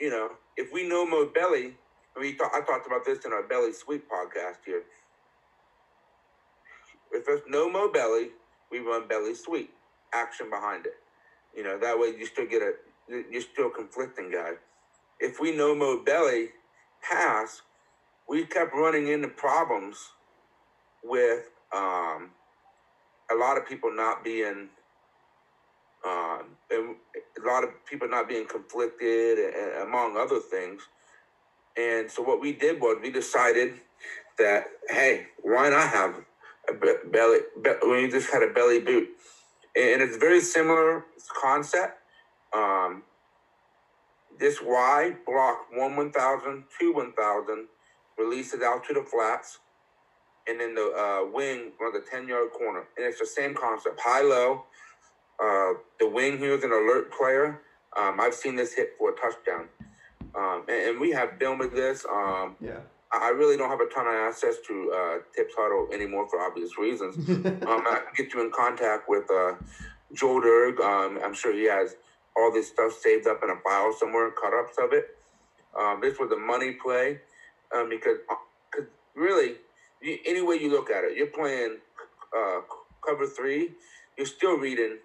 you 0.00 0.10
know, 0.10 0.30
if 0.56 0.72
we 0.72 0.88
no 0.88 1.06
mo 1.06 1.30
Belly, 1.34 1.74
I 2.16 2.20
I 2.54 2.60
talked 2.62 2.86
about 2.86 3.04
this 3.04 3.24
in 3.24 3.32
our 3.32 3.42
Belly 3.46 3.72
Sweep 3.72 4.04
podcast 4.10 4.58
here. 4.64 4.82
If 7.12 7.24
there's 7.26 7.42
no 7.48 7.70
Mo 7.70 7.90
Belly, 7.92 8.30
we 8.70 8.80
run 8.80 9.08
Belly 9.08 9.34
Sweep, 9.34 9.72
action 10.14 10.50
behind 10.50 10.86
it. 10.86 10.94
You 11.56 11.64
know, 11.64 11.78
that 11.78 11.98
way 11.98 12.08
you 12.18 12.26
still 12.26 12.46
get 12.46 12.62
a, 12.62 12.72
you're 13.08 13.42
still 13.42 13.70
conflicting 13.70 14.30
guy. 14.30 14.52
If 15.20 15.40
we 15.40 15.56
no 15.56 15.74
mo 15.74 16.02
Belly 16.04 16.50
pass, 17.02 17.62
we 18.28 18.44
kept 18.44 18.74
running 18.74 19.08
into 19.08 19.28
problems 19.28 19.98
with 21.04 21.44
um, 21.74 22.30
a 23.30 23.34
lot 23.34 23.58
of 23.58 23.66
people 23.66 23.92
not 23.94 24.24
being 24.24 24.68
and 26.70 26.96
a 27.40 27.46
lot 27.46 27.64
of 27.64 27.70
people 27.86 28.08
not 28.08 28.28
being 28.28 28.46
conflicted 28.46 29.38
and, 29.38 29.82
among 29.88 30.16
other 30.16 30.40
things. 30.40 30.82
And 31.76 32.10
so 32.10 32.22
what 32.22 32.40
we 32.40 32.52
did 32.52 32.80
was 32.80 32.98
we 33.02 33.10
decided 33.10 33.74
that 34.38 34.66
hey 34.88 35.26
why 35.42 35.70
not 35.70 35.88
have 35.88 36.14
a 36.68 36.74
belly 37.08 37.40
be- 37.62 37.88
we 37.88 38.08
just 38.08 38.32
had 38.32 38.42
a 38.42 38.52
belly 38.52 38.80
boot. 38.80 39.08
And 39.76 40.02
it's 40.02 40.16
very 40.16 40.40
similar 40.40 41.04
concept. 41.40 41.98
Um, 42.56 43.02
this 44.38 44.60
Y 44.62 45.16
block 45.26 45.66
one 45.72 45.96
one 45.96 46.12
thousand, 46.12 46.64
two 46.80 46.92
one 46.94 47.12
thousand, 47.12 47.68
releases 48.18 48.62
out 48.62 48.84
to 48.86 48.94
the 48.94 49.02
flats, 49.02 49.58
and 50.48 50.60
then 50.60 50.74
the 50.74 50.82
uh, 50.96 51.30
wing 51.32 51.72
runs 51.80 51.96
a 51.96 52.10
10 52.10 52.28
yard 52.28 52.50
corner. 52.52 52.84
And 52.96 53.06
it's 53.06 53.18
the 53.18 53.26
same 53.26 53.54
concept 53.54 54.00
high 54.02 54.22
low. 54.22 54.64
Uh, 55.42 55.78
the 56.00 56.08
wing 56.08 56.38
here 56.38 56.54
is 56.54 56.64
an 56.64 56.72
alert 56.72 57.12
player. 57.12 57.60
Um, 57.96 58.18
I've 58.20 58.34
seen 58.34 58.56
this 58.56 58.74
hit 58.74 58.90
for 58.98 59.10
a 59.10 59.16
touchdown. 59.16 59.68
Um, 60.34 60.64
and, 60.68 60.90
and 60.90 61.00
we 61.00 61.10
have 61.12 61.38
film 61.38 61.60
of 61.60 61.72
this. 61.72 62.04
Um, 62.10 62.56
Yeah. 62.60 62.80
I 63.12 63.30
really 63.30 63.56
don't 63.56 63.70
have 63.70 63.80
a 63.80 63.86
ton 63.86 64.06
of 64.06 64.14
access 64.14 64.56
to 64.66 64.92
uh, 64.94 65.18
Tipp's 65.34 65.54
Hudl 65.54 65.92
anymore 65.94 66.28
for 66.28 66.40
obvious 66.40 66.76
reasons. 66.76 67.16
um, 67.28 67.84
I 67.86 68.00
can 68.04 68.24
get 68.24 68.34
you 68.34 68.44
in 68.44 68.50
contact 68.50 69.08
with 69.08 69.30
uh, 69.30 69.52
Joe 70.12 70.40
Derg. 70.40 70.80
Um, 70.80 71.20
I'm 71.24 71.32
sure 71.32 71.52
he 71.54 71.64
has 71.64 71.94
all 72.36 72.52
this 72.52 72.68
stuff 72.68 72.92
saved 73.00 73.26
up 73.26 73.40
in 73.42 73.50
a 73.50 73.56
file 73.64 73.92
somewhere, 73.98 74.30
cut 74.32 74.52
ups 74.52 74.76
of 74.78 74.92
it. 74.92 75.16
Um, 75.78 76.00
this 76.02 76.18
was 76.18 76.30
a 76.32 76.36
money 76.36 76.72
play 76.72 77.20
um, 77.74 77.88
because 77.88 78.18
cause 78.74 78.84
really, 79.14 79.54
you, 80.02 80.18
any 80.26 80.42
way 80.42 80.56
you 80.56 80.70
look 80.70 80.90
at 80.90 81.04
it, 81.04 81.16
you're 81.16 81.26
playing 81.26 81.78
uh, 82.36 82.60
cover 83.06 83.26
three, 83.26 83.70
you're 84.16 84.26
still 84.26 84.56
reading 84.56 84.98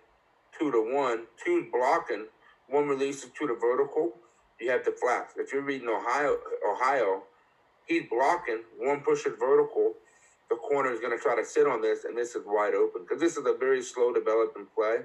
two 0.57 0.71
to 0.71 0.79
one, 0.81 1.27
two's 1.43 1.65
blocking, 1.71 2.27
one 2.69 2.87
releases 2.87 3.29
to 3.39 3.47
the 3.47 3.55
vertical. 3.59 4.13
You 4.59 4.71
have 4.71 4.85
the 4.85 4.91
flats. 5.01 5.33
If 5.37 5.53
you're 5.53 5.63
reading 5.63 5.89
Ohio, 5.89 6.37
Ohio, 6.69 7.23
he's 7.87 8.03
blocking, 8.09 8.63
one 8.77 9.01
pushes 9.01 9.33
vertical, 9.39 9.93
the 10.49 10.55
corner 10.57 10.91
is 10.91 10.99
going 10.99 11.17
to 11.17 11.21
try 11.21 11.35
to 11.35 11.45
sit 11.45 11.67
on 11.67 11.81
this, 11.81 12.03
and 12.05 12.17
this 12.17 12.35
is 12.35 12.43
wide 12.45 12.75
open 12.75 13.03
because 13.03 13.21
this 13.21 13.37
is 13.37 13.45
a 13.45 13.53
very 13.57 13.81
slow 13.81 14.13
developing 14.13 14.67
play. 14.75 14.97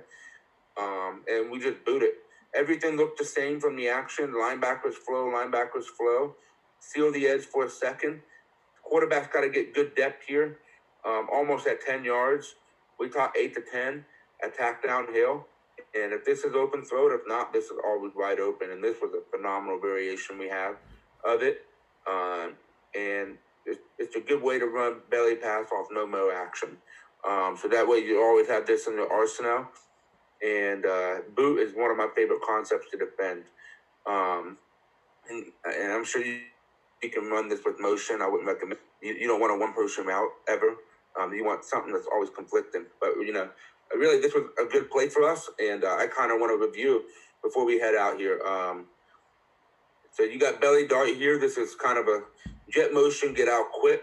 Um, 0.79 1.23
and 1.29 1.51
we 1.51 1.59
just 1.59 1.85
boot 1.85 2.03
it. 2.03 2.15
Everything 2.55 2.97
looked 2.97 3.19
the 3.19 3.25
same 3.25 3.61
from 3.61 3.77
the 3.77 3.89
action. 3.89 4.33
Linebackers 4.33 4.95
flow, 4.95 5.27
linebackers 5.27 5.87
flow. 5.87 6.35
Seal 6.81 7.13
the 7.13 7.27
edge 7.27 7.45
for 7.45 7.65
a 7.65 7.71
second. 7.71 8.21
Quarterback's 8.87 9.33
got 9.33 9.41
to 9.41 9.49
get 9.49 9.75
good 9.75 9.95
depth 9.97 10.25
here, 10.27 10.59
um, 11.05 11.27
almost 11.33 11.67
at 11.67 11.81
10 11.81 12.05
yards. 12.05 12.55
We 13.01 13.09
talk 13.09 13.35
8 13.37 13.55
to 13.55 13.61
10, 13.61 14.05
attack 14.45 14.85
downhill. 14.85 15.47
And 15.95 16.13
if 16.13 16.25
this 16.25 16.45
is 16.45 16.55
open, 16.55 16.85
throw 16.85 17.09
it. 17.09 17.15
If 17.15 17.23
not, 17.27 17.53
this 17.53 17.65
is 17.65 17.79
always 17.85 18.13
wide 18.15 18.39
open. 18.39 18.71
And 18.71 18.83
this 18.83 18.97
was 19.03 19.13
a 19.13 19.37
phenomenal 19.37 19.81
variation 19.81 20.39
we 20.39 20.49
have 20.49 20.77
of 21.25 21.43
it. 21.43 21.67
Um, 22.07 22.55
and 22.95 23.37
it's, 23.65 23.81
it's 23.99 24.15
a 24.15 24.21
good 24.21 24.41
way 24.41 24.59
to 24.59 24.67
run 24.67 24.99
belly 25.11 25.35
pass 25.35 25.67
off 25.73 25.89
no 25.91 26.07
mo 26.07 26.31
action. 26.35 26.77
Um, 27.29 27.57
so 27.61 27.67
that 27.69 27.89
way 27.89 27.99
you 27.99 28.23
always 28.23 28.47
have 28.49 28.67
this 28.67 28.87
in 28.87 28.95
your 28.95 29.13
arsenal. 29.13 29.67
And 30.47 30.87
uh, 30.87 31.17
boot 31.35 31.59
is 31.59 31.75
one 31.75 31.91
of 31.91 31.97
my 31.97 32.09
favorite 32.15 32.41
concepts 32.47 32.87
to 32.93 32.99
defend. 32.99 33.45
Um, 34.07 34.59
and, 35.29 35.47
and 35.65 35.93
I'm 35.93 36.05
sure 36.05 36.25
you, 36.25 36.41
you 37.07 37.13
can 37.13 37.31
run 37.31 37.49
this 37.49 37.61
with 37.65 37.79
motion. 37.79 38.21
I 38.21 38.29
wouldn't 38.29 38.49
recommend 38.49 38.81
you, 39.01 39.15
you 39.15 39.27
don't 39.27 39.41
want 39.41 39.53
a 39.53 39.59
one 39.59 39.73
person 39.73 40.07
route 40.07 40.31
ever. 40.49 40.77
Um, 41.19 41.33
you 41.33 41.45
want 41.45 41.65
something 41.65 41.93
that's 41.93 42.09
always 42.13 42.31
conflicting. 42.31 42.87
But 43.01 43.15
you 43.21 43.33
know, 43.33 43.49
really, 43.95 44.21
this 44.21 44.35
was 44.35 44.45
a 44.61 44.65
good 44.71 44.91
play 44.91 45.09
for 45.09 45.23
us, 45.23 45.49
and 45.59 45.85
uh, 45.85 45.97
I 45.97 46.07
kind 46.09 46.33
of 46.33 46.41
want 46.41 46.51
to 46.53 46.67
review 46.67 47.05
before 47.43 47.65
we 47.65 47.79
head 47.79 47.95
out 47.95 48.19
here. 48.19 48.41
Um, 48.43 48.87
so 50.13 50.25
you 50.25 50.39
got 50.39 50.61
belly 50.61 50.87
dart 50.87 51.09
here. 51.09 51.39
This 51.39 51.57
is 51.57 51.75
kind 51.75 51.99
of 51.99 52.09
a 52.09 52.23
jet 52.71 52.93
motion, 52.93 53.35
get 53.35 53.49
out 53.49 53.67
quick, 53.73 54.03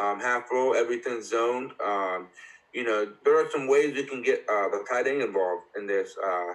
um, 0.00 0.20
half 0.20 0.44
roll, 0.50 0.74
everything 0.74 1.22
zoned. 1.22 1.72
Um, 1.84 2.28
you 2.72 2.84
know, 2.84 3.12
there 3.24 3.38
are 3.38 3.50
some 3.50 3.68
ways 3.68 3.94
you 3.94 4.04
can 4.04 4.22
get 4.22 4.44
uh, 4.48 4.68
the 4.68 4.84
tight 4.90 5.06
end 5.06 5.20
involved 5.20 5.64
in 5.76 5.86
this 5.86 6.16
uh, 6.24 6.54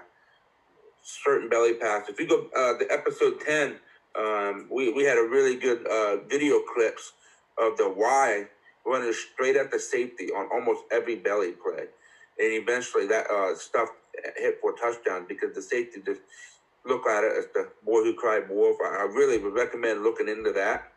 certain 1.03 1.49
belly 1.49 1.75
pass. 1.75 2.09
If 2.09 2.19
you 2.19 2.27
go 2.27 2.47
uh, 2.57 2.77
the 2.79 2.87
episode 2.91 3.41
ten, 3.45 3.75
um, 4.17 4.67
we 4.71 4.91
we 4.91 5.03
had 5.03 5.17
a 5.17 5.23
really 5.23 5.55
good 5.55 5.85
uh, 5.87 6.17
video 6.27 6.59
clips 6.73 7.13
of 7.57 7.77
the 7.77 7.89
Y 7.89 8.45
running 8.85 9.13
straight 9.13 9.55
at 9.55 9.71
the 9.71 9.79
safety 9.79 10.29
on 10.31 10.47
almost 10.51 10.83
every 10.91 11.15
belly 11.15 11.51
play, 11.51 11.85
and 12.39 12.53
eventually 12.53 13.07
that 13.07 13.29
uh, 13.29 13.55
stuff 13.55 13.89
hit 14.37 14.57
for 14.61 14.73
touchdown 14.73 15.25
because 15.27 15.53
the 15.53 15.61
safety 15.61 16.01
just 16.05 16.21
look 16.85 17.07
at 17.07 17.23
it 17.23 17.33
as 17.37 17.45
the 17.53 17.69
boy 17.85 18.03
who 18.03 18.13
cried 18.13 18.49
wolf. 18.49 18.77
I 18.81 19.03
really 19.03 19.37
would 19.37 19.53
recommend 19.53 20.03
looking 20.03 20.27
into 20.29 20.51
that 20.53 20.91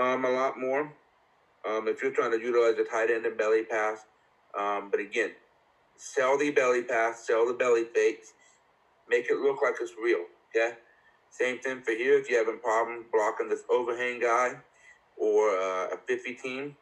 um, 0.00 0.24
a 0.24 0.30
lot 0.30 0.58
more. 0.58 0.92
Um, 1.68 1.88
if 1.88 2.02
you're 2.02 2.12
trying 2.12 2.32
to 2.32 2.40
utilize 2.40 2.78
a 2.78 2.84
tight 2.84 3.10
end 3.10 3.24
and 3.24 3.36
belly 3.38 3.64
pass, 3.64 4.04
um, 4.58 4.90
but 4.90 5.00
again, 5.00 5.30
sell 5.96 6.36
the 6.36 6.50
belly 6.50 6.82
pass, 6.82 7.26
sell 7.26 7.46
the 7.46 7.54
belly 7.54 7.84
fakes, 7.94 8.32
make 9.08 9.26
it 9.30 9.38
look 9.38 9.62
like 9.62 9.74
it's 9.80 9.92
real. 10.02 10.24
Okay. 10.54 10.76
Same 11.32 11.58
thing 11.58 11.80
for 11.80 11.92
here. 11.92 12.18
If 12.18 12.28
you're 12.28 12.44
having 12.44 12.60
problem 12.60 13.06
blocking 13.10 13.48
this 13.48 13.62
overhang 13.70 14.20
guy 14.20 14.52
or 15.16 15.48
uh, 15.50 15.94
a 15.94 15.96
50 16.06 16.34
team, 16.34 16.76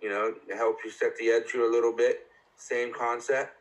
you 0.00 0.10
know, 0.10 0.34
it 0.48 0.56
helps 0.56 0.84
you 0.84 0.90
set 0.90 1.16
the 1.16 1.30
edge 1.30 1.52
here 1.52 1.64
a 1.64 1.70
little 1.70 1.92
bit. 1.92 2.26
Same 2.56 2.92
concept. 2.92 3.56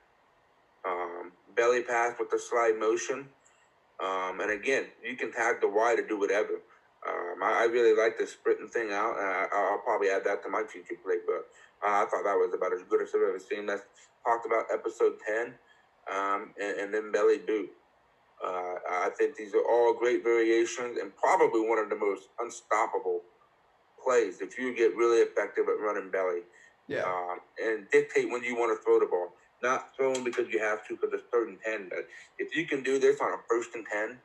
Um, 0.86 1.32
belly 1.56 1.82
pass 1.82 2.15
with 2.19 2.30
the 2.30 2.38
slide 2.38 2.78
motion. 2.78 3.30
Um, 4.04 4.41
and 4.41 4.52
again, 4.52 4.86
you 5.04 5.15
can 5.15 5.32
tag 5.32 5.62
the 5.62 5.69
Y 5.69 5.95
to 5.95 6.06
do 6.06 6.19
whatever. 6.19 6.60
Um, 7.08 7.41
I, 7.41 7.62
I, 7.62 7.63
really 7.65 7.95
like 8.00 8.17
the 8.19 8.28
sprinting 8.28 8.67
thing 8.67 8.91
out. 8.91 9.15
I, 9.17 9.71
will 9.71 9.80
probably 9.80 10.10
add 10.10 10.24
that 10.26 10.43
to 10.43 10.50
my 10.50 10.63
future 10.69 10.95
play, 11.04 11.17
but 11.26 11.47
I 11.84 12.06
thought 12.06 12.24
that 12.26 12.38
was 12.38 12.54
about 12.54 12.74
as 12.74 12.84
good 12.89 13.02
as 13.02 13.10
I've 13.15 13.21
ever 13.21 13.39
seen. 13.39 13.65
That's 13.65 13.82
talked 14.24 14.45
about 14.45 14.65
episode 14.71 15.13
10 15.26 15.54
um, 16.13 16.54
and, 16.62 16.78
and, 16.78 16.93
then 16.93 17.12
belly 17.12 17.39
boot. 17.39 17.71
Uh, 18.43 18.75
I 18.89 19.10
think 19.17 19.36
these 19.36 19.54
are 19.54 19.63
all 19.69 19.93
great 19.93 20.23
variations 20.23 20.97
and 20.97 21.15
probably 21.15 21.62
one 21.62 21.77
of 21.77 21.89
the 21.89 21.95
most 21.95 22.30
unstoppable 22.39 23.21
plays 24.04 24.41
if 24.41 24.58
you 24.58 24.75
get 24.75 24.95
really 24.95 25.19
effective 25.19 25.65
at 25.67 25.80
running 25.80 26.10
belly. 26.10 26.41
Yeah. 26.88 27.04
Um, 27.04 27.39
and 27.63 27.86
dictate 27.91 28.30
when 28.30 28.43
you 28.43 28.56
want 28.56 28.77
to 28.77 28.84
throw 28.84 28.99
the 28.99 29.06
ball. 29.06 29.34
Not 29.62 29.95
throwing 29.95 30.23
because 30.23 30.49
you 30.49 30.60
have 30.60 30.86
to 30.88 30.95
because 30.95 31.13
it's 31.13 31.23
third 31.32 31.49
and 31.49 31.58
10. 31.63 31.89
But 31.89 32.08
if 32.39 32.56
you 32.56 32.65
can 32.65 32.82
do 32.82 32.99
this 32.99 33.21
on 33.21 33.32
a 33.32 33.38
first 33.47 33.69
and 33.75 33.86
10 33.86 34.17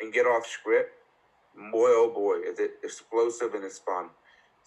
and 0.00 0.12
get 0.12 0.26
off 0.26 0.46
script, 0.46 0.90
boy, 1.70 1.88
oh 1.90 2.10
boy, 2.12 2.38
is 2.38 2.58
it 2.58 2.72
explosive 2.82 3.54
and 3.54 3.64
it's 3.64 3.78
fun. 3.78 4.08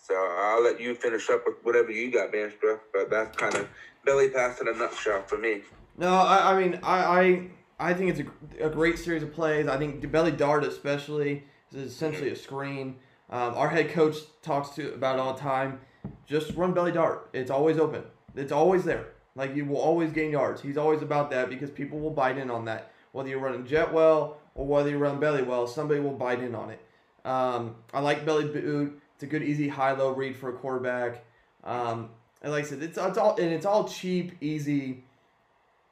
So 0.01 0.13
I'll 0.15 0.63
let 0.63 0.79
you 0.79 0.95
finish 0.95 1.29
up 1.29 1.43
with 1.45 1.55
whatever 1.63 1.91
you 1.91 2.09
got, 2.11 2.31
Manstra. 2.31 2.79
But 2.93 3.09
that's 3.09 3.35
kind 3.35 3.55
of 3.55 3.67
belly 4.05 4.29
pass 4.29 4.61
in 4.61 4.69
a 4.69 4.73
nutshell 4.73 5.23
for 5.23 5.37
me. 5.37 5.61
No, 5.97 6.13
I, 6.13 6.53
I 6.53 6.61
mean, 6.61 6.79
I, 6.83 7.03
I, 7.03 7.49
I 7.79 7.93
think 7.93 8.17
it's 8.17 8.29
a, 8.59 8.67
a 8.67 8.69
great 8.69 8.97
series 8.97 9.23
of 9.23 9.33
plays. 9.33 9.67
I 9.67 9.77
think 9.77 10.09
belly 10.11 10.31
dart, 10.31 10.63
especially, 10.63 11.43
is 11.71 11.93
essentially 11.93 12.29
a 12.29 12.35
screen. 12.35 12.95
Um, 13.29 13.53
our 13.55 13.69
head 13.69 13.89
coach 13.89 14.17
talks 14.41 14.69
to 14.75 14.93
about 14.93 15.17
it 15.17 15.19
all 15.19 15.33
the 15.33 15.39
time. 15.39 15.79
Just 16.25 16.55
run 16.55 16.73
belly 16.73 16.91
dart. 16.91 17.29
It's 17.33 17.51
always 17.51 17.77
open. 17.77 18.03
It's 18.35 18.51
always 18.51 18.83
there. 18.83 19.07
Like 19.35 19.55
you 19.55 19.65
will 19.65 19.77
always 19.77 20.11
gain 20.11 20.31
yards. 20.31 20.61
He's 20.61 20.77
always 20.77 21.01
about 21.01 21.29
that 21.31 21.49
because 21.49 21.69
people 21.69 21.99
will 21.99 22.11
bite 22.11 22.37
in 22.37 22.49
on 22.49 22.65
that. 22.65 22.91
Whether 23.11 23.29
you're 23.29 23.39
running 23.39 23.65
jet 23.65 23.93
well 23.93 24.37
or 24.55 24.65
whether 24.65 24.89
you 24.89 24.97
run 24.97 25.19
belly 25.19 25.43
well, 25.43 25.67
somebody 25.67 25.99
will 25.99 26.13
bite 26.13 26.39
in 26.39 26.55
on 26.55 26.71
it. 26.71 26.79
Um, 27.25 27.75
I 27.93 27.99
like 27.99 28.25
belly 28.25 28.45
boot. 28.45 28.99
It's 29.13 29.23
a 29.23 29.27
good 29.27 29.43
easy 29.43 29.67
high 29.67 29.91
low 29.91 30.11
read 30.11 30.35
for 30.35 30.49
a 30.49 30.53
quarterback. 30.53 31.23
Um, 31.63 32.09
and 32.41 32.51
like 32.51 32.65
I 32.65 32.67
said, 32.67 32.81
it's, 32.81 32.97
it's 32.97 33.17
all 33.17 33.35
and 33.35 33.51
it's 33.51 33.65
all 33.65 33.87
cheap, 33.87 34.33
easy 34.41 35.03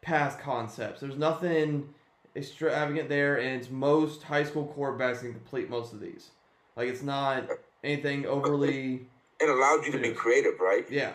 pass 0.06 0.36
concepts. 0.36 1.02
There's 1.02 1.18
nothing 1.18 1.90
extravagant 2.36 3.10
there, 3.10 3.38
and 3.38 3.60
it's 3.60 3.72
most 3.72 4.24
high 4.24 4.44
school 4.44 4.74
quarterbacks 4.78 5.22
can 5.22 5.34
complete 5.34 5.70
most 5.70 5.94
of 5.94 6.00
these. 6.00 6.30
Like 6.76 6.88
it's 6.88 7.02
not 7.02 7.50
anything 7.84 8.26
overly. 8.26 9.08
It 9.42 9.50
allows 9.50 9.86
you 9.86 9.92
to 9.94 9.98
be 10.00 10.12
creative, 10.12 10.60
right? 10.60 10.86
Yeah. 10.90 11.14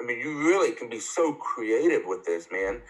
I 0.00 0.04
mean, 0.04 0.18
you 0.18 0.38
really 0.38 0.72
can 0.72 0.88
be 0.88 0.98
so 0.98 1.34
creative 1.34 2.02
with 2.06 2.24
this, 2.24 2.48
man. 2.50 2.80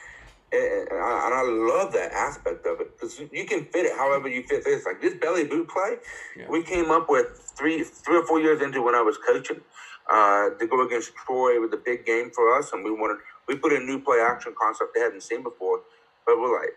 And 0.52 0.88
I, 0.92 1.26
and 1.26 1.34
I 1.34 1.42
love 1.76 1.92
that 1.94 2.12
aspect 2.12 2.66
of 2.66 2.80
it 2.80 2.92
because 2.92 3.18
you 3.18 3.44
can 3.46 3.64
fit 3.66 3.86
it 3.86 3.96
however 3.96 4.28
you 4.28 4.42
fit 4.44 4.64
this. 4.64 4.86
Like 4.86 5.00
this 5.00 5.14
belly 5.14 5.44
boot 5.44 5.68
play, 5.68 5.96
yeah. 6.36 6.46
we 6.48 6.62
came 6.62 6.90
up 6.90 7.08
with 7.08 7.52
three, 7.56 7.82
three 7.82 8.16
or 8.18 8.26
four 8.26 8.38
years 8.40 8.62
into 8.62 8.82
when 8.82 8.94
I 8.94 9.00
was 9.00 9.16
coaching 9.26 9.62
uh, 10.10 10.50
to 10.50 10.66
go 10.66 10.86
against 10.86 11.14
Troy. 11.14 11.60
with 11.60 11.72
a 11.72 11.78
big 11.78 12.04
game 12.04 12.30
for 12.34 12.56
us, 12.56 12.72
and 12.72 12.84
we 12.84 12.90
wanted 12.90 13.18
we 13.48 13.56
put 13.56 13.72
a 13.72 13.78
new 13.78 14.00
play 14.00 14.20
action 14.20 14.54
concept 14.60 14.94
they 14.94 15.00
hadn't 15.00 15.22
seen 15.22 15.42
before. 15.42 15.80
But 16.26 16.38
we're 16.38 16.58
like, 16.60 16.70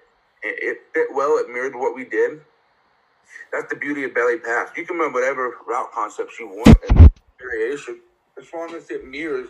it, 0.43 0.55
it 0.61 0.77
fit 0.93 1.07
well. 1.13 1.37
It 1.37 1.49
mirrored 1.49 1.75
what 1.75 1.95
we 1.95 2.05
did. 2.05 2.41
That's 3.51 3.69
the 3.69 3.75
beauty 3.75 4.03
of 4.03 4.13
belly 4.13 4.37
pass. 4.37 4.69
You 4.75 4.85
can 4.85 4.97
run 4.97 5.13
whatever 5.13 5.53
route 5.67 5.91
concepts 5.91 6.39
you 6.39 6.47
want 6.47 6.77
and 6.89 7.09
variation 7.39 7.99
as 8.37 8.45
long 8.53 8.73
as 8.75 8.89
it 8.89 9.07
mirrors 9.07 9.49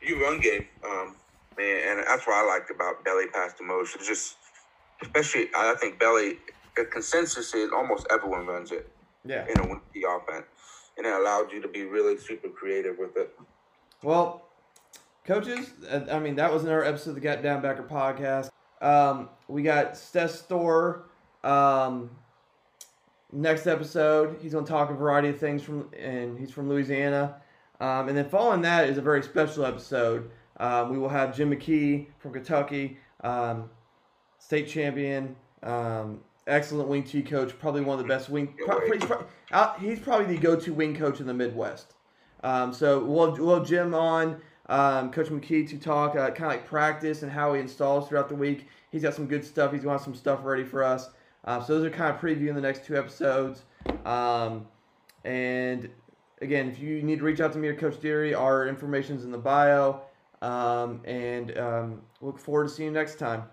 your 0.00 0.20
run 0.20 0.40
game. 0.40 0.66
Um, 0.84 1.16
man, 1.56 1.98
and 1.98 2.06
that's 2.06 2.26
what 2.26 2.36
I 2.36 2.46
liked 2.46 2.70
about 2.70 3.04
belly 3.04 3.26
pass 3.32 3.52
the 3.54 3.64
most. 3.64 3.94
It's 3.96 4.08
just, 4.08 4.36
especially, 5.00 5.48
I 5.54 5.74
think 5.80 5.98
belly, 5.98 6.38
the 6.76 6.84
consensus 6.84 7.54
is 7.54 7.70
almost 7.72 8.06
everyone 8.10 8.46
runs 8.46 8.72
it. 8.72 8.88
Yeah. 9.24 9.46
In 9.46 9.54
know, 9.54 9.80
the 9.94 10.06
offense. 10.08 10.46
And 10.96 11.06
it 11.06 11.12
allowed 11.12 11.52
you 11.52 11.62
to 11.62 11.68
be 11.68 11.84
really 11.84 12.18
super 12.18 12.48
creative 12.48 12.98
with 12.98 13.16
it. 13.16 13.30
Well, 14.02 14.42
coaches, 15.24 15.72
I 16.10 16.18
mean, 16.18 16.36
that 16.36 16.52
was 16.52 16.62
another 16.62 16.84
episode 16.84 17.10
of 17.10 17.14
the 17.16 17.20
Gap 17.20 17.42
Down 17.42 17.62
Backer 17.62 17.82
podcast. 17.82 18.50
Um, 18.80 19.28
we 19.48 19.62
got 19.62 19.96
Steph 19.96 20.30
Store. 20.30 21.04
Um, 21.44 22.10
next 23.32 23.66
episode, 23.66 24.38
he's 24.40 24.52
going 24.52 24.64
to 24.64 24.70
talk 24.70 24.90
a 24.90 24.94
variety 24.94 25.28
of 25.28 25.38
things 25.38 25.62
from, 25.62 25.88
and 25.98 26.38
he's 26.38 26.50
from 26.50 26.68
Louisiana. 26.68 27.36
Um, 27.80 28.08
and 28.08 28.16
then 28.16 28.28
following 28.28 28.62
that 28.62 28.88
is 28.88 28.98
a 28.98 29.02
very 29.02 29.22
special 29.22 29.64
episode. 29.64 30.30
Um, 30.58 30.90
we 30.90 30.98
will 30.98 31.08
have 31.08 31.36
Jim 31.36 31.50
McKee 31.50 32.06
from 32.18 32.32
Kentucky, 32.32 32.98
um, 33.22 33.70
state 34.38 34.68
champion, 34.68 35.34
um, 35.62 36.20
excellent 36.46 36.88
wing 36.88 37.02
T 37.02 37.22
coach, 37.22 37.58
probably 37.58 37.80
one 37.80 37.98
of 37.98 38.04
the 38.04 38.08
best 38.08 38.28
wing. 38.28 38.54
Pro- 38.64 38.92
he's, 38.92 39.04
pro- 39.04 39.24
uh, 39.50 39.74
he's, 39.78 39.98
probably 39.98 40.26
the 40.26 40.40
go-to 40.40 40.72
wing 40.72 40.94
coach 40.94 41.20
in 41.20 41.26
the 41.26 41.34
Midwest. 41.34 41.94
Um, 42.44 42.72
so 42.72 43.04
we'll, 43.04 43.32
we'll 43.32 43.58
have 43.58 43.66
Jim 43.66 43.94
on, 43.94 44.40
um, 44.66 45.10
Coach 45.10 45.28
McKee, 45.28 45.68
to 45.68 45.78
talk 45.78 46.16
uh, 46.16 46.30
kind 46.30 46.44
of 46.44 46.48
like 46.48 46.66
practice 46.66 47.22
and 47.22 47.30
how 47.30 47.54
he 47.54 47.60
installs 47.60 48.08
throughout 48.08 48.28
the 48.28 48.34
week. 48.34 48.68
He's 48.90 49.02
got 49.02 49.14
some 49.14 49.26
good 49.26 49.44
stuff. 49.44 49.72
He's 49.72 49.84
got 49.84 50.02
some 50.02 50.14
stuff 50.14 50.40
ready 50.44 50.64
for 50.64 50.84
us. 50.84 51.10
Uh, 51.44 51.62
so 51.62 51.78
those 51.78 51.84
are 51.84 51.90
kind 51.90 52.14
of 52.14 52.20
previewing 52.20 52.54
the 52.54 52.60
next 52.60 52.84
two 52.84 52.96
episodes. 52.96 53.62
and 55.24 55.88
again, 56.40 56.68
if 56.68 56.78
you 56.78 57.02
need 57.02 57.18
to 57.18 57.24
reach 57.24 57.40
out 57.40 57.52
to 57.52 57.58
me 57.58 57.68
or 57.68 57.76
Coach 57.76 58.00
Deary, 58.00 58.34
our 58.34 58.68
information's 58.68 59.24
in 59.24 59.30
the 59.30 59.38
bio. 59.38 60.02
Um, 60.42 61.00
and 61.04 61.56
um, 61.56 62.02
look 62.20 62.38
forward 62.38 62.64
to 62.64 62.70
seeing 62.70 62.88
you 62.88 62.92
next 62.92 63.18
time. 63.18 63.44